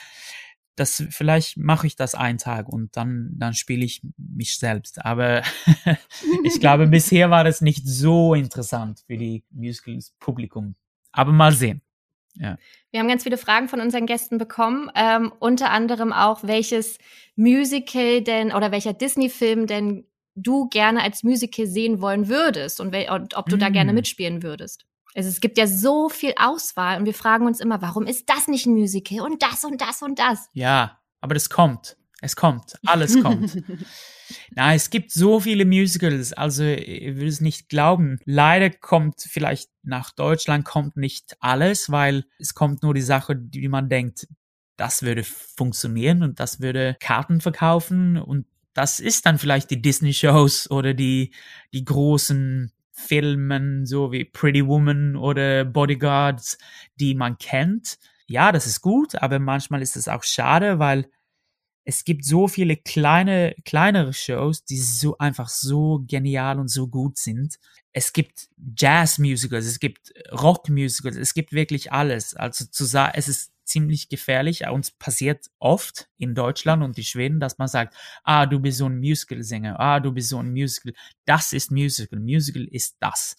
[0.75, 5.03] das vielleicht mache ich das einen Tag und dann dann spiele ich mich selbst.
[5.05, 5.43] Aber
[6.43, 10.75] ich glaube, bisher war das nicht so interessant für die Musicals Publikum.
[11.11, 11.81] Aber mal sehen.
[12.35, 12.57] Ja.
[12.91, 16.97] Wir haben ganz viele Fragen von unseren Gästen bekommen, ähm, unter anderem auch, welches
[17.35, 20.05] Musical denn oder welcher Disney-Film denn
[20.35, 23.59] du gerne als Musical sehen wollen würdest und, und ob du mm.
[23.59, 23.95] da gerne mm.
[23.95, 24.85] mitspielen würdest.
[25.15, 28.47] Also es gibt ja so viel Auswahl und wir fragen uns immer, warum ist das
[28.47, 30.49] nicht ein Musical und das und das und das?
[30.53, 31.97] Ja, aber das kommt.
[32.21, 32.75] Es kommt.
[32.85, 33.61] Alles kommt.
[34.51, 38.17] Na, es gibt so viele Musicals, also ich will es nicht glauben.
[38.23, 43.67] Leider kommt vielleicht nach Deutschland kommt nicht alles, weil es kommt nur die Sache, die
[43.67, 44.27] man denkt,
[44.77, 50.13] das würde funktionieren und das würde Karten verkaufen und das ist dann vielleicht die Disney
[50.13, 51.33] Shows oder die
[51.73, 56.57] die großen Filmen, so wie Pretty Woman oder Bodyguards,
[56.95, 57.97] die man kennt.
[58.27, 61.09] Ja, das ist gut, aber manchmal ist es auch schade, weil
[61.85, 67.17] es gibt so viele kleine, kleinere Shows, die so einfach so genial und so gut
[67.17, 67.57] sind.
[67.91, 72.35] Es gibt Jazz-Musicals, es gibt Rock-Musicals, es gibt wirklich alles.
[72.35, 74.67] Also zu sagen, es ist ziemlich gefährlich.
[74.67, 78.87] Uns passiert oft in Deutschland und in Schweden, dass man sagt, ah, du bist so
[78.87, 80.93] ein Musical-Sänger, ah, du bist so ein Musical.
[81.25, 82.19] Das ist Musical.
[82.19, 83.35] Musical ist das.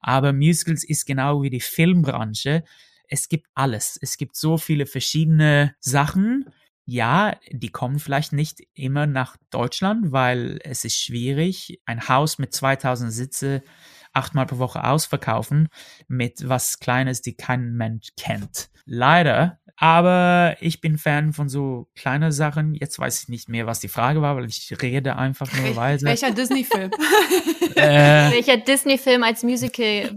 [0.00, 2.64] Aber Musicals ist genau wie die Filmbranche.
[3.08, 3.98] Es gibt alles.
[4.00, 6.46] Es gibt so viele verschiedene Sachen.
[6.84, 11.80] Ja, die kommen vielleicht nicht immer nach Deutschland, weil es ist schwierig.
[11.84, 13.62] Ein Haus mit 2000 Sitze
[14.12, 15.68] achtmal pro Woche ausverkaufen
[16.08, 18.70] mit was Kleines, die kein Mensch kennt.
[18.86, 22.74] Leider aber ich bin Fan von so kleinen Sachen.
[22.74, 26.06] Jetzt weiß ich nicht mehr, was die Frage war, weil ich rede einfach nur weiter.
[26.06, 26.90] Welcher Disney-Film?
[27.76, 30.16] äh, Welcher Disney-Film als Musical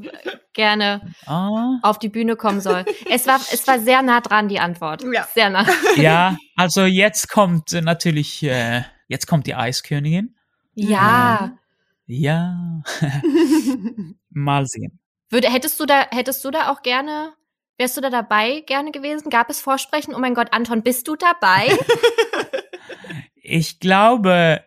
[0.53, 1.77] gerne ah.
[1.81, 2.85] auf die Bühne kommen soll?
[3.09, 5.03] Es war, es war sehr nah dran, die Antwort.
[5.03, 5.27] Ja.
[5.33, 5.67] Sehr nah.
[5.97, 10.35] Ja, also jetzt kommt natürlich, äh, jetzt kommt die Eiskönigin.
[10.73, 11.57] Ja.
[12.07, 12.81] Äh, ja.
[14.29, 14.99] Mal sehen.
[15.29, 17.33] Würde, hättest du da, hättest du da auch gerne
[17.79, 19.29] Wärst du da dabei gerne gewesen?
[19.29, 20.13] Gab es Vorsprechen?
[20.13, 21.69] Oh mein Gott, Anton, bist du dabei?
[23.35, 24.65] ich glaube,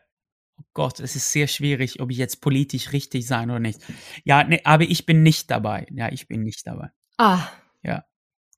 [0.58, 3.80] oh Gott, es ist sehr schwierig, ob ich jetzt politisch richtig sein oder nicht.
[4.24, 5.86] Ja, nee, aber ich bin nicht dabei.
[5.90, 6.88] Ja, ich bin nicht dabei.
[7.18, 7.48] Ah.
[7.82, 8.06] Ja.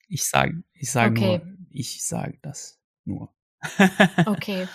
[0.07, 1.39] Ich sage, ich sage okay.
[1.39, 3.35] nur, ich sage das nur.
[4.27, 4.69] okay.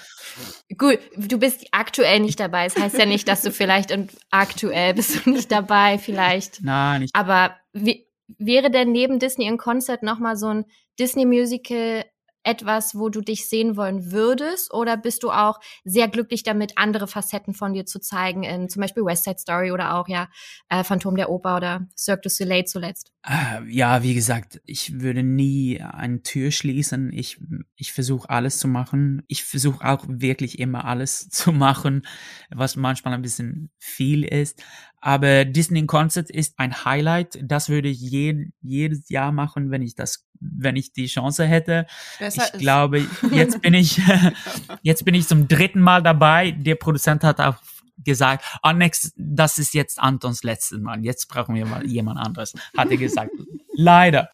[0.78, 2.66] Gut, du bist aktuell nicht dabei.
[2.66, 3.98] Das heißt ja nicht, dass du vielleicht
[4.30, 6.62] aktuell bist du nicht dabei, vielleicht.
[6.64, 7.16] Nein, nicht.
[7.16, 10.66] Aber wie, wäre denn neben Disney in Concert nochmal so ein
[11.00, 12.06] Disney-Musical
[12.50, 14.74] etwas, wo du dich sehen wollen würdest?
[14.74, 18.82] Oder bist du auch sehr glücklich damit, andere Facetten von dir zu zeigen, in zum
[18.82, 20.30] Beispiel West Side Story oder auch ja
[20.70, 23.12] äh, Phantom der Oper oder Cirque du Soleil zuletzt?
[23.28, 27.12] Äh, ja, wie gesagt, ich würde nie eine Tür schließen.
[27.14, 27.40] Ich,
[27.76, 29.24] ich versuche alles zu machen.
[29.28, 32.04] Ich versuche auch wirklich immer alles zu machen,
[32.50, 34.64] was manchmal ein bisschen viel ist.
[35.02, 37.40] Aber Disney Concert ist ein Highlight.
[37.42, 41.86] Das würde ich je, jedes Jahr machen, wenn ich das, wenn ich die Chance hätte.
[42.18, 44.02] Besser ich glaube, jetzt bin ich,
[44.82, 46.52] jetzt bin ich zum dritten Mal dabei.
[46.52, 47.56] Der Produzent hat auch
[48.04, 51.04] gesagt, oh, next, das ist jetzt Antons letztes Mal.
[51.04, 53.32] Jetzt brauchen wir mal jemand anderes, hat er gesagt.
[53.74, 54.30] Leider.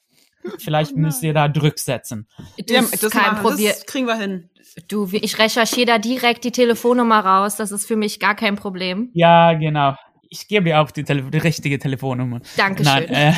[0.59, 2.27] Vielleicht Oh müsst ihr da Druck setzen.
[2.67, 3.67] Du, Ja, ist das, kein Problem.
[3.67, 4.49] das kriegen wir hin.
[4.87, 7.55] Du, ich recherchiere da direkt die Telefonnummer raus.
[7.55, 9.09] Das ist für mich gar kein Problem.
[9.13, 9.95] Ja, genau.
[10.29, 12.41] Ich gebe dir auch die, Tele die richtige Telefonnummer.
[12.57, 13.07] Dankeschön.
[13.09, 13.33] Nein, äh,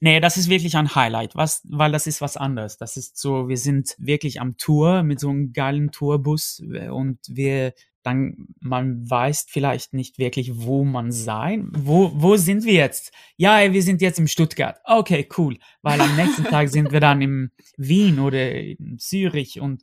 [0.00, 2.76] nee, das ist wirklich ein Highlight, was, weil das ist was anderes.
[2.76, 7.18] Das ist so, wir sind wirklich am Tour mit so einem geilen Tourbus äh, und
[7.28, 7.72] wir
[8.02, 13.12] dann, man weiß vielleicht nicht wirklich, wo man sein, wo, wo sind wir jetzt?
[13.36, 14.80] Ja, wir sind jetzt im Stuttgart.
[14.84, 19.82] Okay, cool, weil am nächsten Tag sind wir dann im Wien oder in Zürich und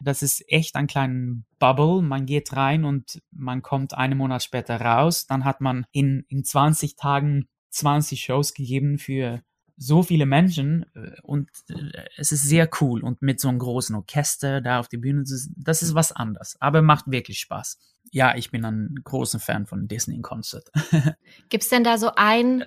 [0.00, 2.02] das ist echt ein kleiner Bubble.
[2.02, 5.26] Man geht rein und man kommt einen Monat später raus.
[5.26, 9.42] Dann hat man in, in 20 Tagen 20 Shows gegeben für
[9.78, 13.94] so viele Menschen äh, und äh, es ist sehr cool und mit so einem großen
[13.94, 17.78] Orchester da auf die Bühne, ist, das ist was anderes, aber macht wirklich Spaß.
[18.10, 20.70] Ja, ich bin ein großer Fan von Disney Concert.
[21.48, 22.64] Gibt's denn da so ein,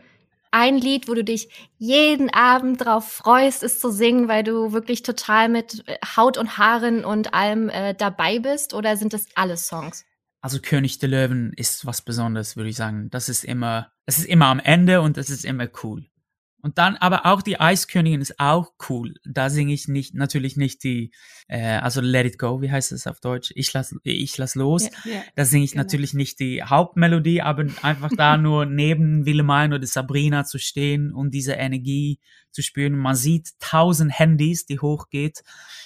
[0.52, 5.04] ein Lied, wo du dich jeden Abend drauf freust, es zu singen, weil du wirklich
[5.04, 8.74] total mit äh, Haut und Haaren und allem äh, dabei bist?
[8.74, 10.06] Oder sind das alle Songs?
[10.42, 13.10] Also König der Löwen ist was Besonderes, würde ich sagen.
[13.12, 16.06] Das ist immer, es ist immer am Ende und es ist immer cool.
[16.62, 19.16] Und dann, aber auch die Eiskönigin ist auch cool.
[19.26, 21.12] Da singe ich nicht, natürlich nicht die,
[21.48, 23.52] äh, also Let It Go, wie heißt es auf Deutsch?
[23.56, 24.90] Ich lass, ich lass los.
[25.06, 25.24] Ja.
[25.36, 25.84] Da singe ich genau.
[25.84, 31.34] natürlich nicht die Hauptmelodie, aber einfach da nur neben Wilhelmine oder Sabrina zu stehen und
[31.34, 32.20] diese Energie
[32.52, 32.94] zu spüren.
[32.94, 35.44] Man sieht tausend Handys, die hochgeht.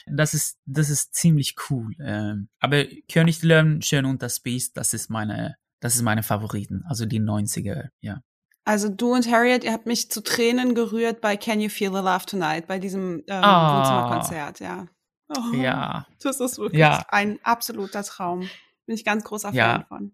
[0.08, 1.94] Das ist, das ist ziemlich cool.
[2.00, 6.84] Ähm, aber König Löwen, Schön und das Biest, das ist meine, das ist meine Favoriten.
[6.88, 8.22] Also die 90er, ja.
[8.66, 12.00] Also du und Harriet, ihr habt mich zu Tränen gerührt bei Can You Feel the
[12.00, 13.78] Love Tonight, bei diesem ähm, Ah.
[13.78, 14.88] Wohnzimmerkonzert, ja.
[15.30, 17.06] Oh, Ja, Das ist wirklich Ja.
[17.10, 18.42] ein absoluter Traum.
[18.88, 19.86] Bin ich ganz großer Fan Ja.
[19.88, 20.14] von.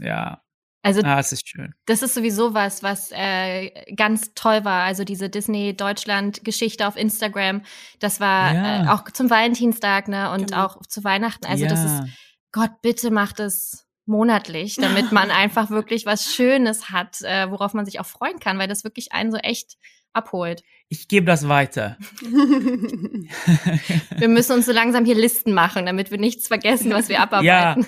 [0.00, 0.42] ja.
[0.84, 1.74] Also Ah, es ist schön.
[1.86, 4.82] das ist sowieso was, was äh, ganz toll war.
[4.82, 7.62] Also diese Disney Deutschland Geschichte auf Instagram,
[8.00, 8.84] das war Ja.
[8.84, 10.64] äh, auch zum Valentinstag, ne, und Genau.
[10.66, 11.46] auch zu Weihnachten.
[11.46, 11.70] Also ja.
[11.70, 12.02] das ist
[12.50, 17.84] Gott, bitte macht es monatlich, damit man einfach wirklich was Schönes hat, äh, worauf man
[17.84, 19.76] sich auch freuen kann, weil das wirklich einen so echt
[20.12, 20.62] abholt.
[20.92, 21.96] Ich gebe das weiter.
[24.18, 27.86] Wir müssen uns so langsam hier Listen machen, damit wir nichts vergessen, was wir abarbeiten.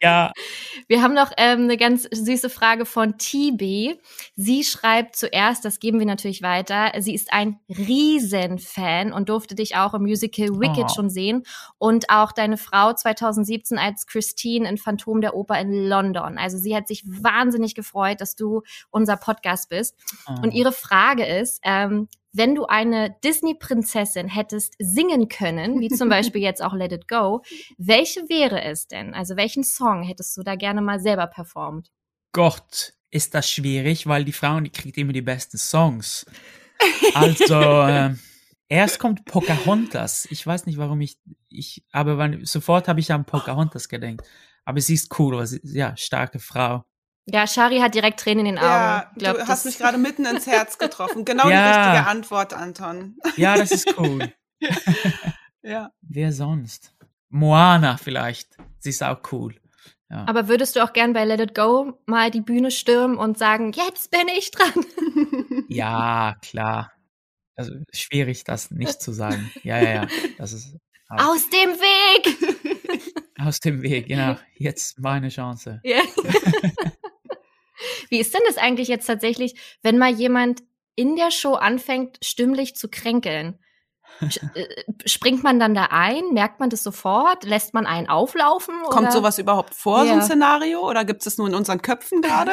[0.00, 0.32] ja,
[0.88, 4.00] Wir haben noch ähm, eine ganz süße Frage von TB.
[4.36, 9.76] Sie schreibt zuerst, das geben wir natürlich weiter, sie ist ein Riesenfan und durfte dich
[9.76, 10.94] auch im Musical Wicked Oh.
[10.94, 11.42] schon sehen
[11.76, 16.38] und auch deine Frau 2017 als Christine in Phantom der Oper in London.
[16.38, 19.94] Also sie hat sich wahnsinnig gefreut, dass du unser Podcast bist.
[20.26, 20.40] Oh.
[20.42, 26.42] Und ihre Frage ist, ähm, wenn du eine Disney-Prinzessin hättest singen können, wie zum Beispiel
[26.42, 27.42] jetzt auch Let It Go,
[27.78, 29.14] welche wäre es denn?
[29.14, 31.90] Also welchen Song hättest du da gerne mal selber performt?
[32.32, 36.26] Gott, ist das schwierig, weil die Frauen, die kriegt immer die besten Songs.
[37.14, 38.18] Also, ähm,
[38.68, 40.28] erst kommt Pocahontas.
[40.30, 41.18] Ich weiß nicht, warum ich,
[41.48, 44.24] ich, aber wann, sofort habe ich an Pocahontas gedenkt.
[44.64, 46.84] Aber sie ist cool, sie, ja, starke Frau.
[47.32, 48.68] Ja, Shari hat direkt Tränen in den Augen.
[48.68, 51.24] ja, Glaub, du hast mich gerade mitten ins Herz getroffen.
[51.24, 51.72] Genau Ja.
[51.72, 53.16] die richtige Antwort, Anton.
[53.36, 54.32] Ja, das ist cool.
[55.62, 55.90] Ja.
[56.00, 56.94] Wer sonst?
[57.28, 58.56] Moana vielleicht.
[58.78, 59.54] Sie ist auch cool.
[60.08, 60.24] Ja.
[60.26, 63.72] Aber würdest du auch gern bei Let It Go mal die Bühne stürmen und sagen,
[63.72, 64.72] jetzt bin ich dran?
[65.68, 66.92] ja, klar.
[67.56, 69.52] Also schwierig, das nicht zu sagen.
[69.62, 70.06] Ja, ja, ja.
[70.38, 70.74] Das ist
[71.10, 72.80] Aus dem Weg!
[73.38, 74.36] aus dem Weg, genau.
[74.56, 75.80] Jetzt meine Chance.
[75.84, 76.00] Ja.
[78.10, 80.62] Wie ist denn das eigentlich jetzt tatsächlich, wenn mal jemand
[80.96, 83.58] in der Show anfängt, stimmlich zu kränkeln?
[84.54, 84.66] Äh,
[85.06, 86.32] Springt man dann da ein?
[86.32, 87.44] Merkt man das sofort?
[87.44, 88.74] Lässt man einen auflaufen?
[88.88, 89.12] Kommt oder?
[89.12, 90.24] sowas überhaupt vor, so ein Ja.
[90.24, 90.86] Szenario?
[90.86, 92.52] Oder gibt es das nur in unseren Köpfen gerade?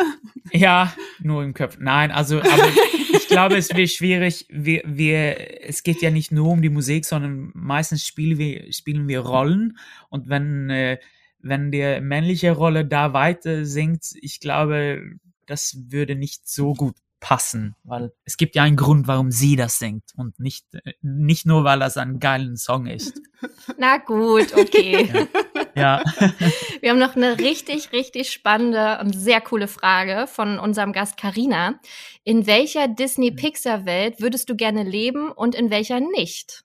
[0.54, 1.78] Ja, nur im Kopf.
[1.80, 2.70] Nein, also, aber
[3.12, 4.46] ich glaube, es wird schwierig.
[4.50, 9.08] Wir, wir, es geht ja nicht nur um die Musik, sondern meistens spielen wir, spielen
[9.08, 9.78] wir Rollen.
[10.10, 11.00] Und wenn, äh,
[11.40, 15.02] wenn die männliche Rolle da weiter singt, ich glaube,
[15.48, 19.80] das würde nicht so gut passen, weil es gibt ja einen Grund, warum sie das
[19.80, 23.20] singt und nicht, äh, nicht nur, weil das ein geiler Song ist.
[23.78, 25.28] Na gut, okay.
[25.76, 26.04] Ja.
[26.82, 31.80] Wir haben noch eine richtig, richtig spannende und sehr coole Frage von unserem Gast Karina.
[32.24, 36.64] In welcher Disney-Pixar-Welt würdest du gerne leben und in welcher nicht?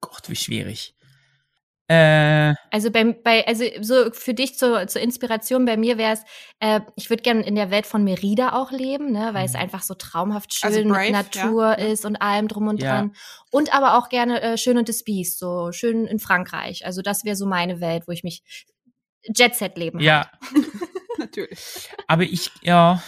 [0.00, 0.94] Gott, wie schwierig.
[1.90, 6.22] Äh, Also bei, bei also so für dich zur, zur Inspiration bei mir wäre es,
[6.60, 9.58] äh, ich würde gerne in der Welt von Merida auch leben, ne, weil es Mhm.
[9.60, 11.72] einfach so traumhaft schön Also Brave, mit Natur ja.
[11.72, 12.90] ist und allem drum und Ja.
[12.92, 13.14] dran.
[13.50, 16.86] Und aber auch gerne äh, schön und das Biest, so schön in Frankreich.
[16.86, 18.44] Also das wäre so meine Welt, wo ich mich
[19.36, 19.98] Jet Set leben.
[19.98, 20.30] ja,
[21.18, 21.90] Natürlich.
[22.06, 23.02] Aber ich, ja,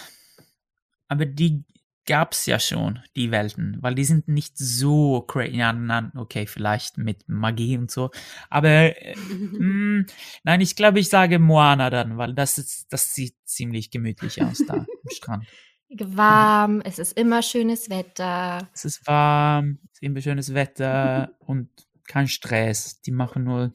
[1.07, 1.63] aber die,
[2.05, 5.55] gab's ja schon, die Welten, weil die sind nicht so crazy.
[5.57, 8.11] Ja, na, okay, vielleicht mit Magie und so.
[8.49, 9.15] Aber äh,
[9.59, 10.05] mh,
[10.43, 14.63] nein, ich glaube, ich sage Moana dann, weil das ist, das sieht ziemlich gemütlich aus
[14.65, 15.45] da am Strand.
[15.89, 18.67] Warm, es ist immer schönes Wetter.
[18.73, 21.69] Es ist warm, es ist immer schönes Wetter und
[22.07, 23.01] kein Stress.
[23.01, 23.73] Die machen nur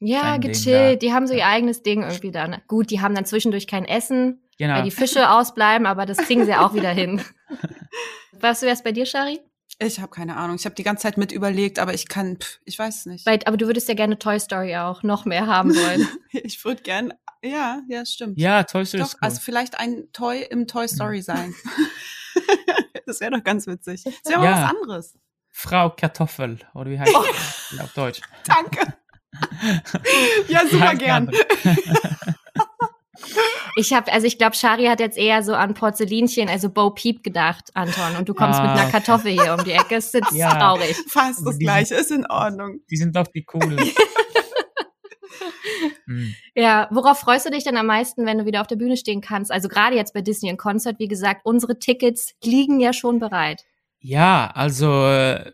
[0.00, 1.02] Ja, gechillt.
[1.02, 1.06] da.
[1.06, 2.60] Die haben so ihr eigenes Ding irgendwie dann.
[2.66, 4.74] Gut, die haben dann zwischendurch kein Essen, genau.
[4.76, 7.22] weil die Fische ausbleiben, aber das kriegen sie auch wieder hin.
[8.32, 9.40] Was wär's bei dir, Shari?
[9.80, 10.56] Ich habe keine Ahnung.
[10.56, 13.24] Ich habe die ganze Zeit mit überlegt, aber ich kann, pff, ich weiß es nicht.
[13.24, 16.06] Bei, aber du würdest ja gerne Toy Story auch noch mehr haben wollen.
[16.32, 18.38] Ich würde gern, ja, ja, stimmt.
[18.38, 19.20] Ja, Toy Story doch, ist cool.
[19.22, 21.54] also vielleicht ein Toy im Toy Story sein.
[23.06, 24.02] das wäre doch ganz witzig.
[24.04, 24.62] Das wäre mal Ja.
[24.62, 25.18] was anderes.
[25.50, 27.24] Frau Kartoffel, oder wie heißt Oh.
[27.70, 28.20] das auf Deutsch?
[28.46, 28.94] Danke.
[30.48, 31.30] ja, super gern.
[33.76, 37.22] Ich habe, also ich glaube, Shari hat jetzt eher so an Porzellinchen, also Bo Peep
[37.24, 38.16] gedacht, Anton.
[38.18, 38.92] Und du kommst mit Ah, einer okay.
[38.92, 39.96] Kartoffel hier um die Ecke.
[39.96, 40.54] Ist jetzt Ja.
[40.54, 40.96] traurig.
[41.08, 42.80] Fast das Die- gleiche, ist in Ordnung.
[42.90, 43.78] Die sind doch die coolen.
[46.06, 46.34] Hm.
[46.54, 49.20] Ja, worauf freust du dich denn am meisten, wenn du wieder auf der Bühne stehen
[49.20, 49.50] kannst?
[49.50, 53.64] Also gerade jetzt bei Disney in Concert, wie gesagt, unsere Tickets liegen ja schon bereit.
[54.00, 55.52] Ja, also äh,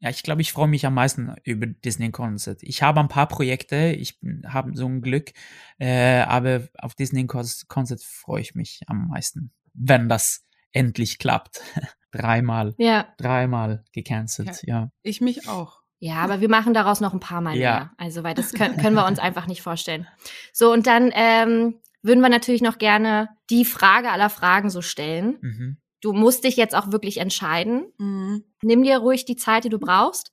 [0.00, 2.62] ja, ich glaube, ich freue mich am meisten über Disney Concert.
[2.62, 5.32] Ich habe ein paar Projekte, ich habe so ein Glück,
[5.78, 11.60] äh, aber auf Disney Con- Concert freue ich mich am meisten, wenn das endlich klappt.
[12.12, 13.06] dreimal, Ja.
[13.18, 14.90] dreimal gecancelt, ja.
[15.02, 15.80] Ich mich auch.
[16.00, 17.72] Ja, aber wir machen daraus noch ein paar Mal Ja.
[17.74, 17.90] mehr.
[17.98, 20.08] Also, weil das können, können wir uns einfach nicht vorstellen.
[20.52, 25.36] So, und dann ähm, würden wir natürlich noch gerne die Frage aller Fragen so stellen.
[25.42, 25.76] Mhm.
[26.00, 27.92] Du musst dich jetzt auch wirklich entscheiden.
[27.98, 28.44] Mhm.
[28.62, 30.32] Nimm dir ruhig die Zeit, die du brauchst.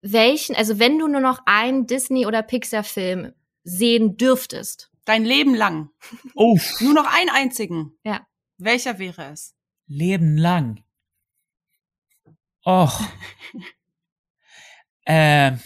[0.00, 5.90] Welchen, also wenn du nur noch einen Disney- oder Pixar-Film sehen dürftest, Dein Leben lang.
[6.34, 7.98] Oh, Nur noch einen einzigen.
[8.04, 8.26] Ja.
[8.56, 9.54] Welcher wäre es?
[9.86, 10.82] Leben lang.
[12.64, 13.00] Och.
[15.06, 15.60] ähm.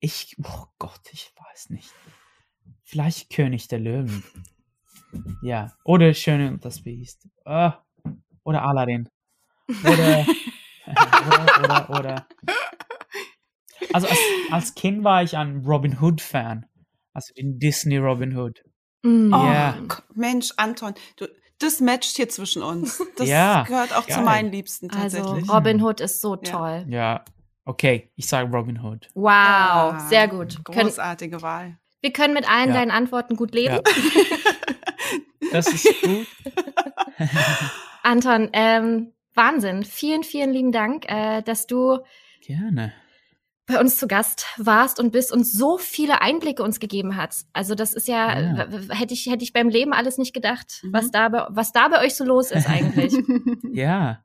[0.00, 1.92] Ich, oh Gott, ich weiß nicht.
[2.84, 4.24] Vielleicht König der Löwen.
[5.42, 5.72] Ja.
[5.84, 7.28] Oder Schöne und das Biest.
[7.44, 7.74] Ah.
[8.44, 9.08] Oder Aladdin.
[9.84, 10.26] Oder,
[11.26, 12.26] oder, oder, oder.
[13.92, 14.18] Also als,
[14.50, 16.66] als Kind war ich ein Robin Hood Fan.
[17.12, 18.62] Also den Disney Robin Hood.
[19.02, 19.32] Mm.
[19.32, 19.78] Oh, Ja.
[19.88, 21.26] K- Mensch, Anton, du,
[21.58, 23.02] das matcht hier zwischen uns.
[23.16, 24.24] Das Ja, gehört auch zu geil.
[24.24, 25.50] meinen Liebsten also tatsächlich.
[25.52, 26.40] Robin Hood ist so Ja.
[26.42, 26.86] toll.
[26.88, 27.24] Ja.
[27.64, 29.08] Okay, ich sage Robin Hood.
[29.14, 30.62] Wow, Ah, sehr gut.
[30.64, 31.78] Großartige Wahl.
[32.00, 32.74] wir können mit allen Ja.
[32.76, 33.80] deinen Antworten gut leben.
[35.52, 36.26] Das ist gut.
[38.02, 39.84] Anton, ähm, Wahnsinn.
[39.84, 41.98] Vielen, vielen lieben Dank, äh, dass du
[42.42, 42.92] Gerne.
[43.66, 47.46] bei uns zu Gast warst und bist und so viele Einblicke uns gegeben hast.
[47.52, 48.68] Also das ist ja, Ja.
[48.94, 50.92] hätte ich hätte ich beim Leben alles nicht gedacht, Mhm.
[50.92, 53.12] was da bei, was da bei euch so los ist eigentlich.
[53.72, 54.24] Ja,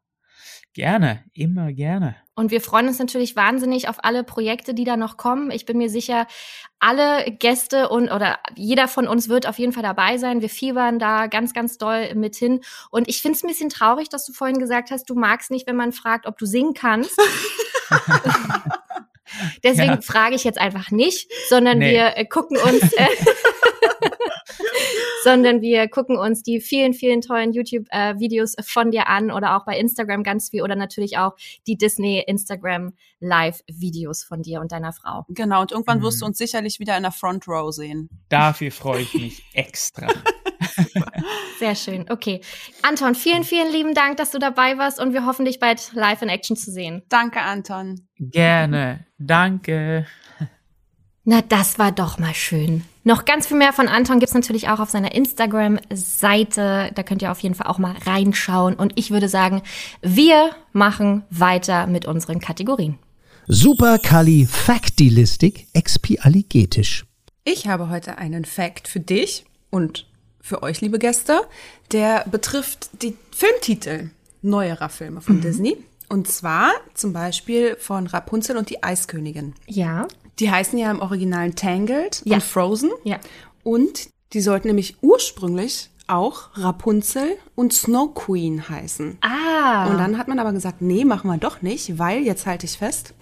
[0.73, 2.15] gerne, immer gerne.
[2.35, 5.51] Und wir freuen uns natürlich wahnsinnig auf alle Projekte, die da noch kommen.
[5.51, 6.25] Ich bin mir sicher,
[6.79, 10.41] alle Gäste und oder jeder von uns wird auf jeden Fall dabei sein.
[10.41, 12.61] Wir fiebern da ganz, ganz doll mit hin.
[12.89, 15.67] Und ich finde es ein bisschen traurig, dass du vorhin gesagt hast, du magst nicht,
[15.67, 17.15] wenn man fragt, ob du singen kannst.
[19.63, 20.01] Deswegen Ja.
[20.01, 21.91] frage ich jetzt einfach nicht, sondern Nee.
[21.93, 23.07] wir äh, gucken uns, äh,
[25.23, 29.77] sondern wir gucken uns die vielen, vielen tollen YouTube-Videos von dir an oder auch bei
[29.77, 31.33] Instagram ganz viel oder natürlich auch
[31.67, 35.25] die Disney Instagram Live-Videos von dir und deiner Frau.
[35.29, 36.29] genau, und irgendwann wirst du Mhm.
[36.29, 38.09] uns sicherlich wieder in der Front Row sehen.
[38.29, 40.07] Dafür freue ich mich extra.
[41.59, 42.05] Sehr schön.
[42.09, 42.41] Okay.
[42.81, 46.21] Anton, vielen, vielen lieben Dank, dass du dabei warst und wir hoffen, dich bald live
[46.21, 47.03] in Action zu sehen.
[47.09, 48.07] Danke, Anton.
[48.17, 49.05] Gerne.
[49.17, 50.05] Danke.
[51.25, 52.83] Na, das war doch mal schön.
[53.05, 56.91] Noch ganz viel mehr von Anton gibt's natürlich auch auf seiner Instagram-Seite.
[56.93, 58.75] Da könnt ihr auf jeden Fall auch mal reinschauen.
[58.75, 59.61] Und ich würde sagen,
[60.01, 62.99] wir machen weiter mit unseren Kategorien.
[63.47, 67.05] Supercalifragilistic expialigetisch.
[67.45, 70.07] Ich habe heute einen Fact für dich und
[70.41, 71.39] für euch, liebe Gäste,
[71.93, 74.09] der betrifft die Filmtitel
[74.41, 75.77] neuerer Filme von Disney.
[76.09, 79.53] Und zwar zum Beispiel von Rapunzel und die Eiskönigin.
[79.67, 80.05] Ja.
[80.39, 82.35] Die heißen ja im Original Tangled Ja.
[82.35, 82.91] und Frozen.
[83.03, 83.19] Ja.
[83.63, 89.17] Und die sollten nämlich ursprünglich auch Rapunzel und Snow Queen heißen.
[89.21, 89.87] Ah.
[89.89, 92.77] Und dann hat man aber gesagt, nee, machen wir doch nicht, weil, jetzt halte ich
[92.77, 93.13] fest,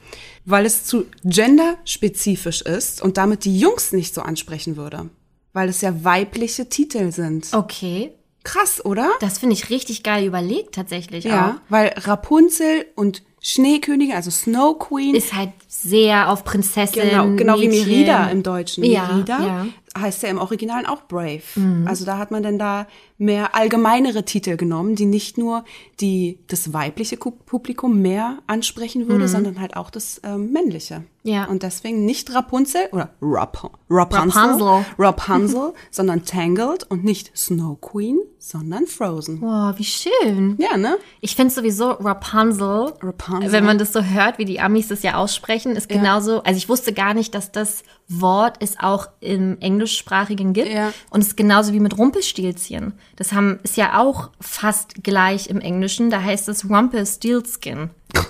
[0.46, 5.10] weil es zu genderspezifisch ist und damit die Jungs nicht so ansprechen würde.
[5.54, 7.50] Weil es ja weibliche Titel sind.
[7.54, 8.14] Okay.
[8.44, 9.12] Krass, oder?
[9.20, 11.70] Das finde ich richtig geil überlegt tatsächlich Ja, auch.
[11.72, 15.52] weil Rapunzel und Schneekönigin, also Snow Queen, Ist halt
[15.82, 17.04] sehr auf Prinzessin.
[17.10, 17.68] genau, genau wie.
[17.68, 18.84] Merida im Deutschen.
[18.84, 19.40] Ja, Merida.
[19.40, 19.68] ja.
[20.00, 21.42] heißt ja im Originalen auch Brave.
[21.86, 25.64] Also da hat man dann da mehr allgemeinere Titel genommen, die nicht nur
[26.00, 31.04] die das weibliche Ku- Publikum mehr ansprechen würde, sondern halt auch das ähm, männliche.
[31.24, 31.46] Ja.
[31.46, 34.86] Und deswegen nicht Rapunzel oder Rap Rapunzel, Rapunzel.
[34.98, 39.42] Rapunzel, sondern Tangled und nicht Snow Queen, sondern Frozen.
[39.42, 40.58] Boah, wie schön.
[40.60, 40.98] Ja, ne?
[41.20, 43.52] Ich finde sowieso Rapunzel, Rapunzel.
[43.52, 46.70] wenn man das so hört, wie die Amis das ja aussprechen, ist genauso, also ich
[46.70, 50.70] wusste gar nicht, dass das Wort es auch im Englischsprachigen gibt.
[50.70, 50.92] Ja.
[51.12, 52.94] Und es ist genauso wie mit Rumpelstilzchen.
[53.16, 56.10] Das haben, ist ja auch fast gleich im Englischen.
[56.10, 57.92] Da heißt es Rumpelstiltskin.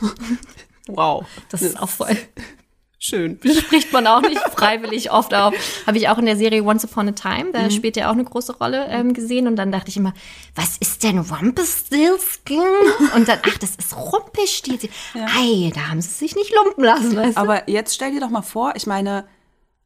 [0.88, 1.26] Wow.
[1.50, 2.10] Das ist auch voll,
[3.04, 3.40] Schön.
[3.60, 5.56] spricht man auch nicht freiwillig oft auf.
[5.88, 7.72] Habe ich auch in der Serie Once Upon a Time, da Mhm.
[7.72, 9.48] spielt er auch eine große Rolle ähm, gesehen.
[9.48, 10.14] Und dann dachte ich immer,
[10.54, 12.60] was ist denn Rumpelstiltskin?
[13.16, 14.92] Und dann, ach, das ist Rumpelstilzchen.
[15.16, 17.42] Ei, da haben sie sich nicht lumpen lassen, weißt du?
[17.42, 19.26] Aber jetzt stell dir doch mal vor, ich meine,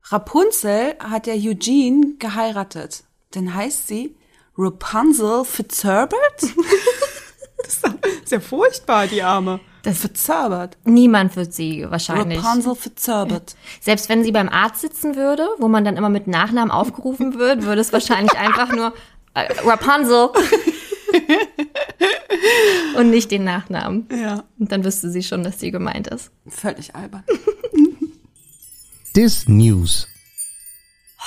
[0.09, 3.05] Rapunzel hat ja Eugene geheiratet.
[3.31, 4.15] Dann heißt sie
[4.57, 6.41] Rapunzel Fitzherbert?
[7.63, 7.81] das
[8.23, 9.61] ist ja furchtbar, die Arme.
[9.85, 10.77] Das- Fitzherbert.
[10.83, 12.43] Niemand wird sie wahrscheinlich.
[12.43, 13.55] Rapunzel Fitzherbert.
[13.81, 17.63] Selbst wenn sie beim Arzt sitzen würde, wo man dann immer mit Nachnamen aufgerufen wird,
[17.63, 18.93] würde es wahrscheinlich einfach nur
[19.33, 20.29] äh, Rapunzel
[22.97, 24.07] und nicht den Nachnamen.
[24.11, 24.43] Ja.
[24.59, 26.31] Und dann wüsste sie schon, dass sie gemeint ist.
[26.47, 27.23] Völlig albern.
[29.15, 30.07] Dis News.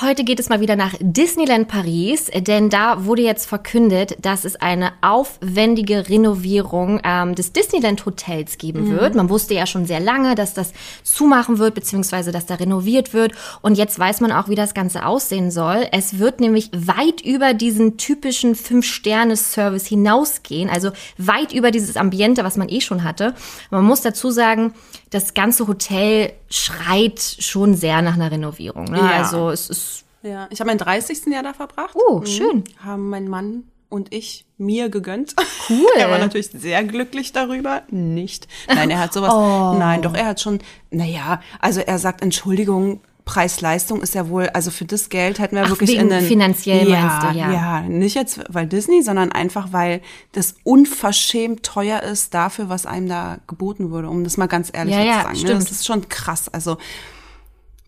[0.01, 4.55] Heute geht es mal wieder nach Disneyland Paris, denn da wurde jetzt verkündet, dass es
[4.55, 9.17] eine aufwendige Renovierung ähm, des Disneyland Hotels geben wird.
[9.17, 10.73] Man wusste ja schon sehr lange, dass das
[11.03, 13.33] zumachen wird, beziehungsweise dass da renoviert wird.
[13.61, 15.89] Und jetzt weiß man auch, wie das Ganze aussehen soll.
[15.91, 22.57] Es wird nämlich weit über diesen typischen Fünf-Sterne-Service hinausgehen, also weit über dieses Ambiente, was
[22.57, 23.35] man eh schon hatte.
[23.73, 24.75] Man muss dazu sagen,
[25.11, 28.85] das ganze Hotel schreit schon sehr nach einer Renovierung.
[28.85, 28.99] Ne?
[28.99, 29.23] Ja.
[29.23, 31.27] Also es ist Ja, ich habe mein 30.
[31.27, 31.95] Jahr da verbracht.
[31.95, 32.65] Oh, schön.
[32.83, 35.35] Haben mein Mann und ich mir gegönnt.
[35.69, 35.87] Cool.
[35.99, 37.83] er war natürlich sehr glücklich darüber.
[37.91, 38.49] Nicht.
[38.69, 39.33] Nein, er hat sowas.
[39.33, 39.79] Oh.
[39.79, 40.59] Nein, doch, er hat schon,
[40.91, 45.65] naja, also er sagt, Entschuldigung, Preis-Leistung ist ja wohl, also für das Geld hätten wir
[45.65, 47.53] Ach, wirklich wegen in den, finanziell ja, meinst du, ja.
[47.53, 50.01] Ja, nicht jetzt, weil Disney, sondern einfach, weil
[50.33, 54.95] das unverschämt teuer ist dafür, was einem da geboten wurde, um das mal ganz ehrlich
[54.95, 55.35] Ja, jetzt ja, zu sagen.
[55.35, 55.41] Ne?
[55.41, 55.63] stimmt.
[55.63, 56.49] Das ist schon krass.
[56.49, 56.79] Also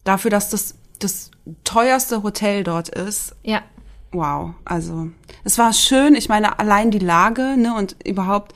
[0.05, 1.31] dafür, dass das das
[1.65, 3.63] teuerste Hotel dort ist, Ja.
[4.13, 4.51] wow.
[4.67, 5.09] Also
[5.45, 6.15] es war schön.
[6.15, 8.53] Ich meine, allein die Lage ne, und überhaupt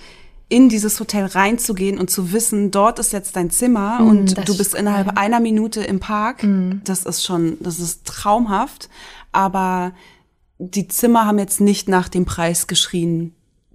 [0.49, 4.45] in dieses Hotel reinzugehen und zu wissen, dort ist jetzt dein Zimmer und Mm, das
[4.45, 6.47] du bist innerhalb einer Minute im Park,
[6.85, 8.89] das ist schon, das ist traumhaft.
[9.33, 9.93] Aber
[10.59, 13.35] die Zimmer haben jetzt nicht nach dem Preis geschrien,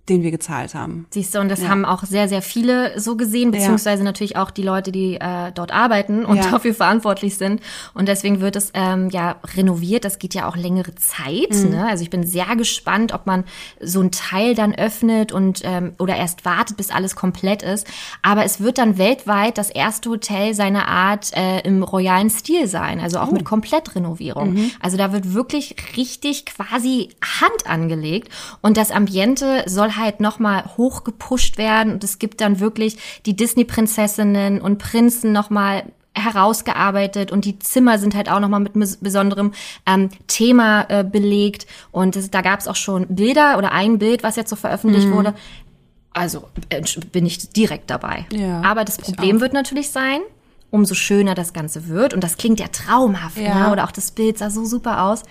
[0.10, 1.06] den wir gezahlt haben.
[1.12, 4.64] Siehst du, und das haben auch sehr, sehr viele so gesehen, beziehungsweise natürlich auch die
[4.64, 6.52] Leute, die äh, dort arbeiten und Ja.
[6.52, 7.62] dafür verantwortlich sind.
[7.94, 10.06] Und deswegen wird es ähm, ja renoviert.
[10.06, 11.52] Das geht ja auch längere Zeit.
[11.52, 11.70] Mhm.
[11.70, 11.88] Ne?
[11.88, 13.44] Also ich bin sehr gespannt, ob man
[13.82, 17.88] so ein Teil dann öffnet und ähm, oder erst wartet, bis alles komplett ist.
[18.22, 23.00] Aber es wird dann weltweit das erste Hotel seiner Art äh, im royalen Stil sein,
[23.00, 24.72] also auch mit Komplettrenovierung.
[24.82, 27.10] Also da wird wirklich richtig quasi
[27.42, 28.30] Hand angelegt
[28.62, 34.62] und das Ambiente soll halt nochmal hochgepusht werden und es gibt dann wirklich die Disney-Prinzessinnen
[34.62, 35.84] und Prinzen nochmal
[36.16, 39.52] herausgearbeitet und die Zimmer sind halt auch nochmal mit bes- besonderem
[39.86, 44.24] ähm, Thema äh, belegt und das, da gab es auch schon Bilder oder ein Bild,
[44.24, 45.34] was jetzt so veröffentlicht wurde.
[46.12, 46.82] Also äh,
[47.12, 48.26] bin ich direkt dabei.
[48.32, 50.20] Ja, Aber das Problem wird natürlich sein,
[50.72, 53.68] umso schöner das Ganze wird und das klingt ja traumhaft, Ja.
[53.68, 53.72] ne?
[53.72, 55.24] oder auch das Bild sah so super aus.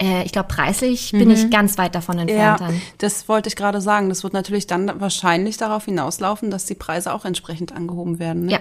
[0.00, 2.80] Äh, ich glaube, preislich bin ich ganz weit davon entfernt Ja, dann.
[2.98, 4.08] das wollte ich gerade sagen.
[4.08, 8.46] Das wird natürlich dann wahrscheinlich darauf hinauslaufen, dass die Preise auch entsprechend angehoben werden.
[8.46, 8.52] Ne?
[8.52, 8.60] Ja.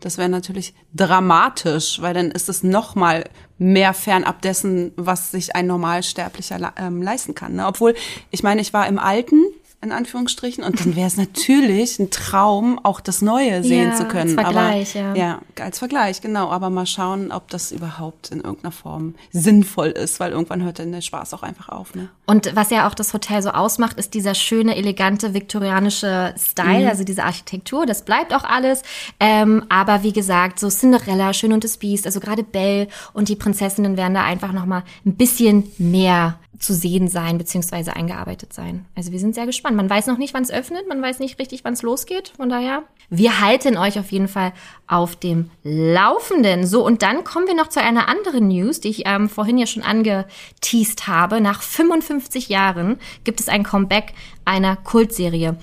[0.00, 3.24] Das wäre natürlich dramatisch, weil dann ist es noch mal
[3.58, 7.54] mehr fernab dessen, was sich ein Normalsterblicher ähm, leisten kann.
[7.54, 7.66] Ne?
[7.66, 7.94] Obwohl,
[8.32, 9.40] ich meine, ich war im Alten,
[9.82, 14.04] in Anführungsstrichen, und dann wäre es natürlich ein Traum, auch das Neue sehen Ja, zu
[14.06, 14.38] können.
[14.38, 15.38] als Vergleich, aber, ja.
[15.56, 16.50] ja, als Vergleich, genau.
[16.50, 20.92] Aber mal schauen, ob das überhaupt in irgendeiner Form sinnvoll ist, weil irgendwann hört dann
[20.92, 21.94] der Spaß auch einfach auf.
[21.96, 22.08] Ne?
[22.26, 27.02] Und was ja auch das Hotel so ausmacht, ist dieser schöne, elegante, viktorianische Style, also
[27.02, 27.84] diese Architektur.
[27.84, 28.82] Das bleibt auch alles.
[29.18, 33.36] Ähm, aber wie gesagt, so Cinderella, Schön und das Biest, also gerade Belle und die
[33.36, 38.86] Prinzessinnen werden da einfach noch mal ein bisschen mehr zu sehen sein, beziehungsweise eingearbeitet sein.
[38.94, 39.76] Also wir sind sehr gespannt.
[39.76, 42.32] Man weiß noch nicht, wann es öffnet, man weiß nicht richtig, wann es losgeht.
[42.36, 44.52] Von daher, wir halten euch auf jeden Fall
[44.86, 46.64] auf dem Laufenden.
[46.64, 49.66] So, und dann kommen wir noch zu einer anderen News, die ich ähm, vorhin ja
[49.66, 51.40] schon angeteased habe.
[51.40, 55.56] Nach 55 Jahren gibt es ein Comeback einer Kultserie.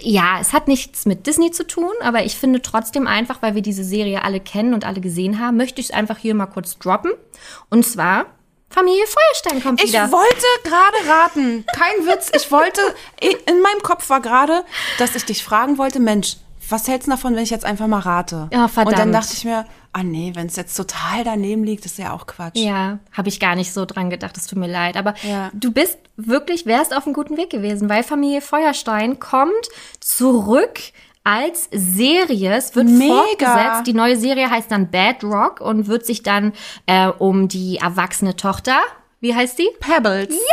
[0.00, 3.62] Ja, es hat nichts mit Disney zu tun, aber ich finde trotzdem einfach, weil wir
[3.62, 6.78] diese Serie alle kennen und alle gesehen haben, möchte ich es einfach hier mal kurz
[6.78, 7.10] droppen.
[7.68, 8.26] Und zwar
[8.70, 10.10] Familie Feuerstein kommt Ich wieder.
[10.12, 11.64] wollte gerade raten.
[11.74, 12.30] Kein Witz.
[12.34, 12.80] Ich wollte,
[13.20, 14.64] in meinem Kopf war gerade,
[14.98, 16.36] dass ich dich fragen wollte, Mensch,
[16.68, 18.48] was hältst du davon, wenn ich jetzt einfach mal rate?
[18.52, 18.94] Ja, verdammt.
[18.94, 19.64] Und dann dachte ich mir,
[19.94, 22.56] ah nee, wenn es jetzt total daneben liegt, ist ja auch Quatsch.
[22.56, 24.98] Ja, habe ich gar nicht so dran gedacht, es tut mir leid.
[24.98, 25.50] Aber Ja.
[25.54, 29.68] du bist wirklich, wärst auf einem guten Weg gewesen, weil Familie Feuerstein kommt
[30.00, 30.78] zurück
[31.28, 32.56] als Serie.
[32.56, 33.14] Es wird Mega.
[33.14, 33.86] fortgesetzt.
[33.86, 36.54] Die neue Serie heißt dann Bad Rock und wird sich dann
[36.86, 38.78] äh, um die erwachsene Tochter,
[39.20, 39.68] wie heißt die?
[39.78, 40.34] Pebbles.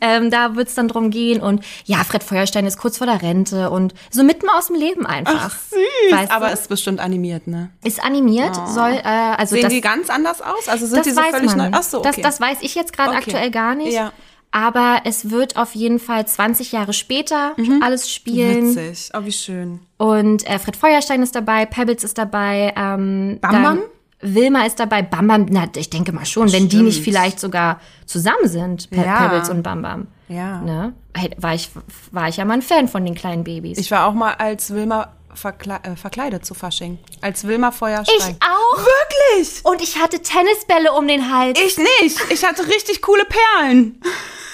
[0.00, 1.42] Ähm, da wird es dann drum gehen.
[1.42, 5.04] Und ja, Fred Feuerstein ist kurz vor der Rente und so mitten aus dem Leben
[5.06, 5.50] einfach.
[5.52, 5.78] Ach, süß.
[6.18, 6.34] Weißt du?
[6.34, 7.70] Aber ist bestimmt animiert, ne?
[7.84, 10.66] Ist animiert, soll, äh, also Sehen das, die ganz anders aus?
[10.66, 11.70] Also sind das die so weiß völlig man.
[11.70, 11.78] neu?
[11.78, 12.22] Ach so, okay.
[12.22, 13.18] das, das weiß ich jetzt gerade Okay.
[13.18, 13.92] aktuell gar nicht.
[13.92, 14.12] Ja.
[14.52, 18.66] Aber es wird auf jeden Fall 20 Jahre später alles spielen.
[18.70, 18.76] Mhm.
[18.76, 19.10] Witzig.
[19.14, 19.80] Oh, wie schön.
[19.96, 22.72] Und äh, Fred Feuerstein ist dabei, Pebbles ist dabei.
[22.76, 23.82] Ähm, Bam Bam?
[24.20, 27.80] Wilma ist dabei, Bam Bam, na, ich denke mal schon, wenn die nicht vielleicht sogar
[28.06, 29.22] zusammen sind, Pe Ja.
[29.28, 30.06] Pebbles und Bam Bam.
[30.28, 30.60] Ja.
[30.60, 30.92] Ne?
[31.38, 31.70] War, ich,
[32.12, 33.78] war ich ja mal ein Fan von den kleinen Babys.
[33.78, 36.98] Ich war auch mal als Wilma verkle äh, verkleidet zu Fasching.
[37.20, 38.16] Als Wilma Feuerstein.
[38.18, 38.78] Ich auch.
[38.78, 39.64] Wirklich?
[39.64, 41.58] Und ich hatte Tennisbälle um den Hals.
[41.58, 42.18] Ich nicht.
[42.30, 44.00] Ich hatte richtig coole Perlen.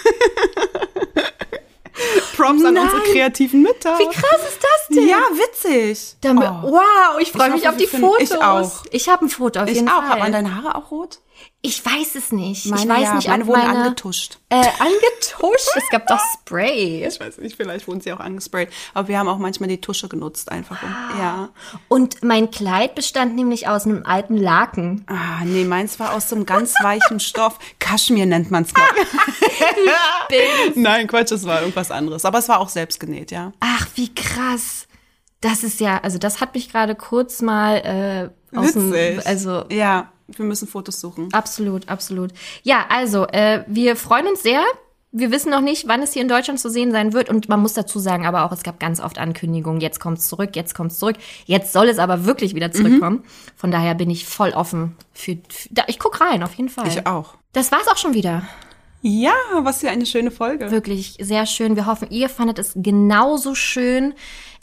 [2.36, 2.84] Props an Nein.
[2.84, 3.98] unsere kreativen Mütter.
[3.98, 5.08] Wie krass ist das denn?
[5.08, 6.14] Ja, witzig.
[6.20, 6.70] Damit, Oh.
[6.72, 8.20] Wow, ich freue Ich mich hoffe, auf die Fotos.
[8.22, 8.84] ich auch.
[8.92, 10.00] Ich habe ein Foto auf Ich jeden auch.
[10.02, 10.10] Fall.
[10.10, 11.18] Hat man deine Haare auch rot?
[11.60, 12.66] Ich weiß es nicht.
[12.66, 13.14] Meine ich weiß ja.
[13.14, 14.38] nicht, meine wurden meine angetuscht.
[14.48, 15.68] Äh, angetuscht.
[15.74, 17.04] es gab doch Spray.
[17.04, 18.70] Ich weiß nicht, vielleicht wurden sie auch angesprayt.
[18.94, 20.80] Aber wir haben auch manchmal die Tusche genutzt einfach.
[20.80, 21.48] Um, ja.
[21.88, 25.04] Und mein Kleid bestand nämlich aus einem alten Laken.
[25.08, 27.58] Ah, nee, meins war aus so einem ganz weichen Stoff.
[27.80, 28.86] Kaschmir nennt man's mal.
[30.76, 32.24] Nein, Quatsch, es war irgendwas anderes.
[32.24, 33.52] Aber es war auch selbst genäht, ja.
[33.58, 34.86] Ach, wie krass.
[35.40, 39.26] Das ist ja, also das hat mich gerade kurz mal äh, aus dem, Witzig.
[39.26, 41.28] also Ja, wir müssen Fotos suchen.
[41.32, 42.32] Absolut, absolut.
[42.62, 44.62] Ja, also, äh, wir freuen uns sehr.
[45.10, 47.30] Wir wissen noch nicht, wann es hier in Deutschland zu sehen sein wird.
[47.30, 50.54] Und man muss dazu sagen, aber auch, es gab ganz oft Ankündigungen, jetzt kommt's zurück,
[50.54, 51.16] jetzt kommt's zurück.
[51.46, 53.24] Jetzt soll es aber wirklich wieder zurückkommen.
[53.56, 56.88] Von daher bin ich voll offen für, für da, ich guck rein, auf jeden Fall.
[56.88, 57.34] Ich auch.
[57.52, 58.42] Das war's auch schon wieder.
[59.00, 60.70] Ja, was für eine schöne Folge.
[60.70, 61.76] Wirklich sehr schön.
[61.76, 64.12] Wir hoffen, ihr fandet es genauso schön.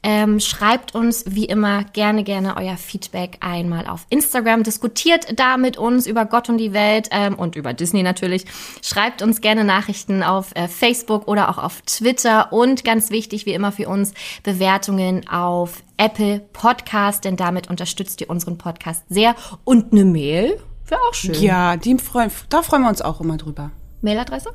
[0.04, 4.64] Ähm, schreibt uns wie immer gerne, gerne euer Feedback einmal auf Instagram.
[4.64, 8.46] Diskutiert da mit uns über Gott und die Welt ähm, und über Disney natürlich.
[8.82, 12.54] Schreibt uns gerne Nachrichten auf äh, Facebook oder auch auf Twitter.
[12.54, 18.30] Und ganz wichtig, wie immer für uns, Bewertungen auf Apple Podcast, denn damit unterstützt ihr
[18.30, 19.36] unseren Podcast sehr.
[19.64, 21.34] Und eine Mail wäre auch schön.
[21.42, 23.72] Ja, die freuen, da freuen wir uns auch immer drüber.
[24.02, 24.52] Mailadresse?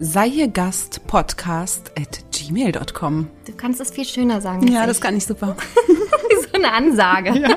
[0.00, 3.28] Sei hier Gast Podcast at gmail.com.
[3.46, 4.68] Du kannst es viel schöner sagen.
[4.68, 4.86] Ja, ich.
[4.86, 5.56] das kann ich super.
[6.42, 7.32] so eine Ansage.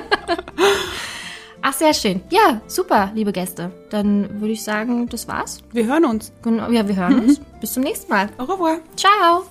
[1.62, 2.20] Ach, sehr schön.
[2.30, 3.70] Ja, super, liebe Gäste.
[3.90, 5.62] Dann würde ich sagen, das war's.
[5.70, 6.32] Wir hören uns.
[6.42, 7.40] Genau, ja, wir hören uns.
[7.60, 8.28] Bis zum nächsten Mal.
[8.38, 8.80] Au revoir.
[8.96, 9.44] Ciao.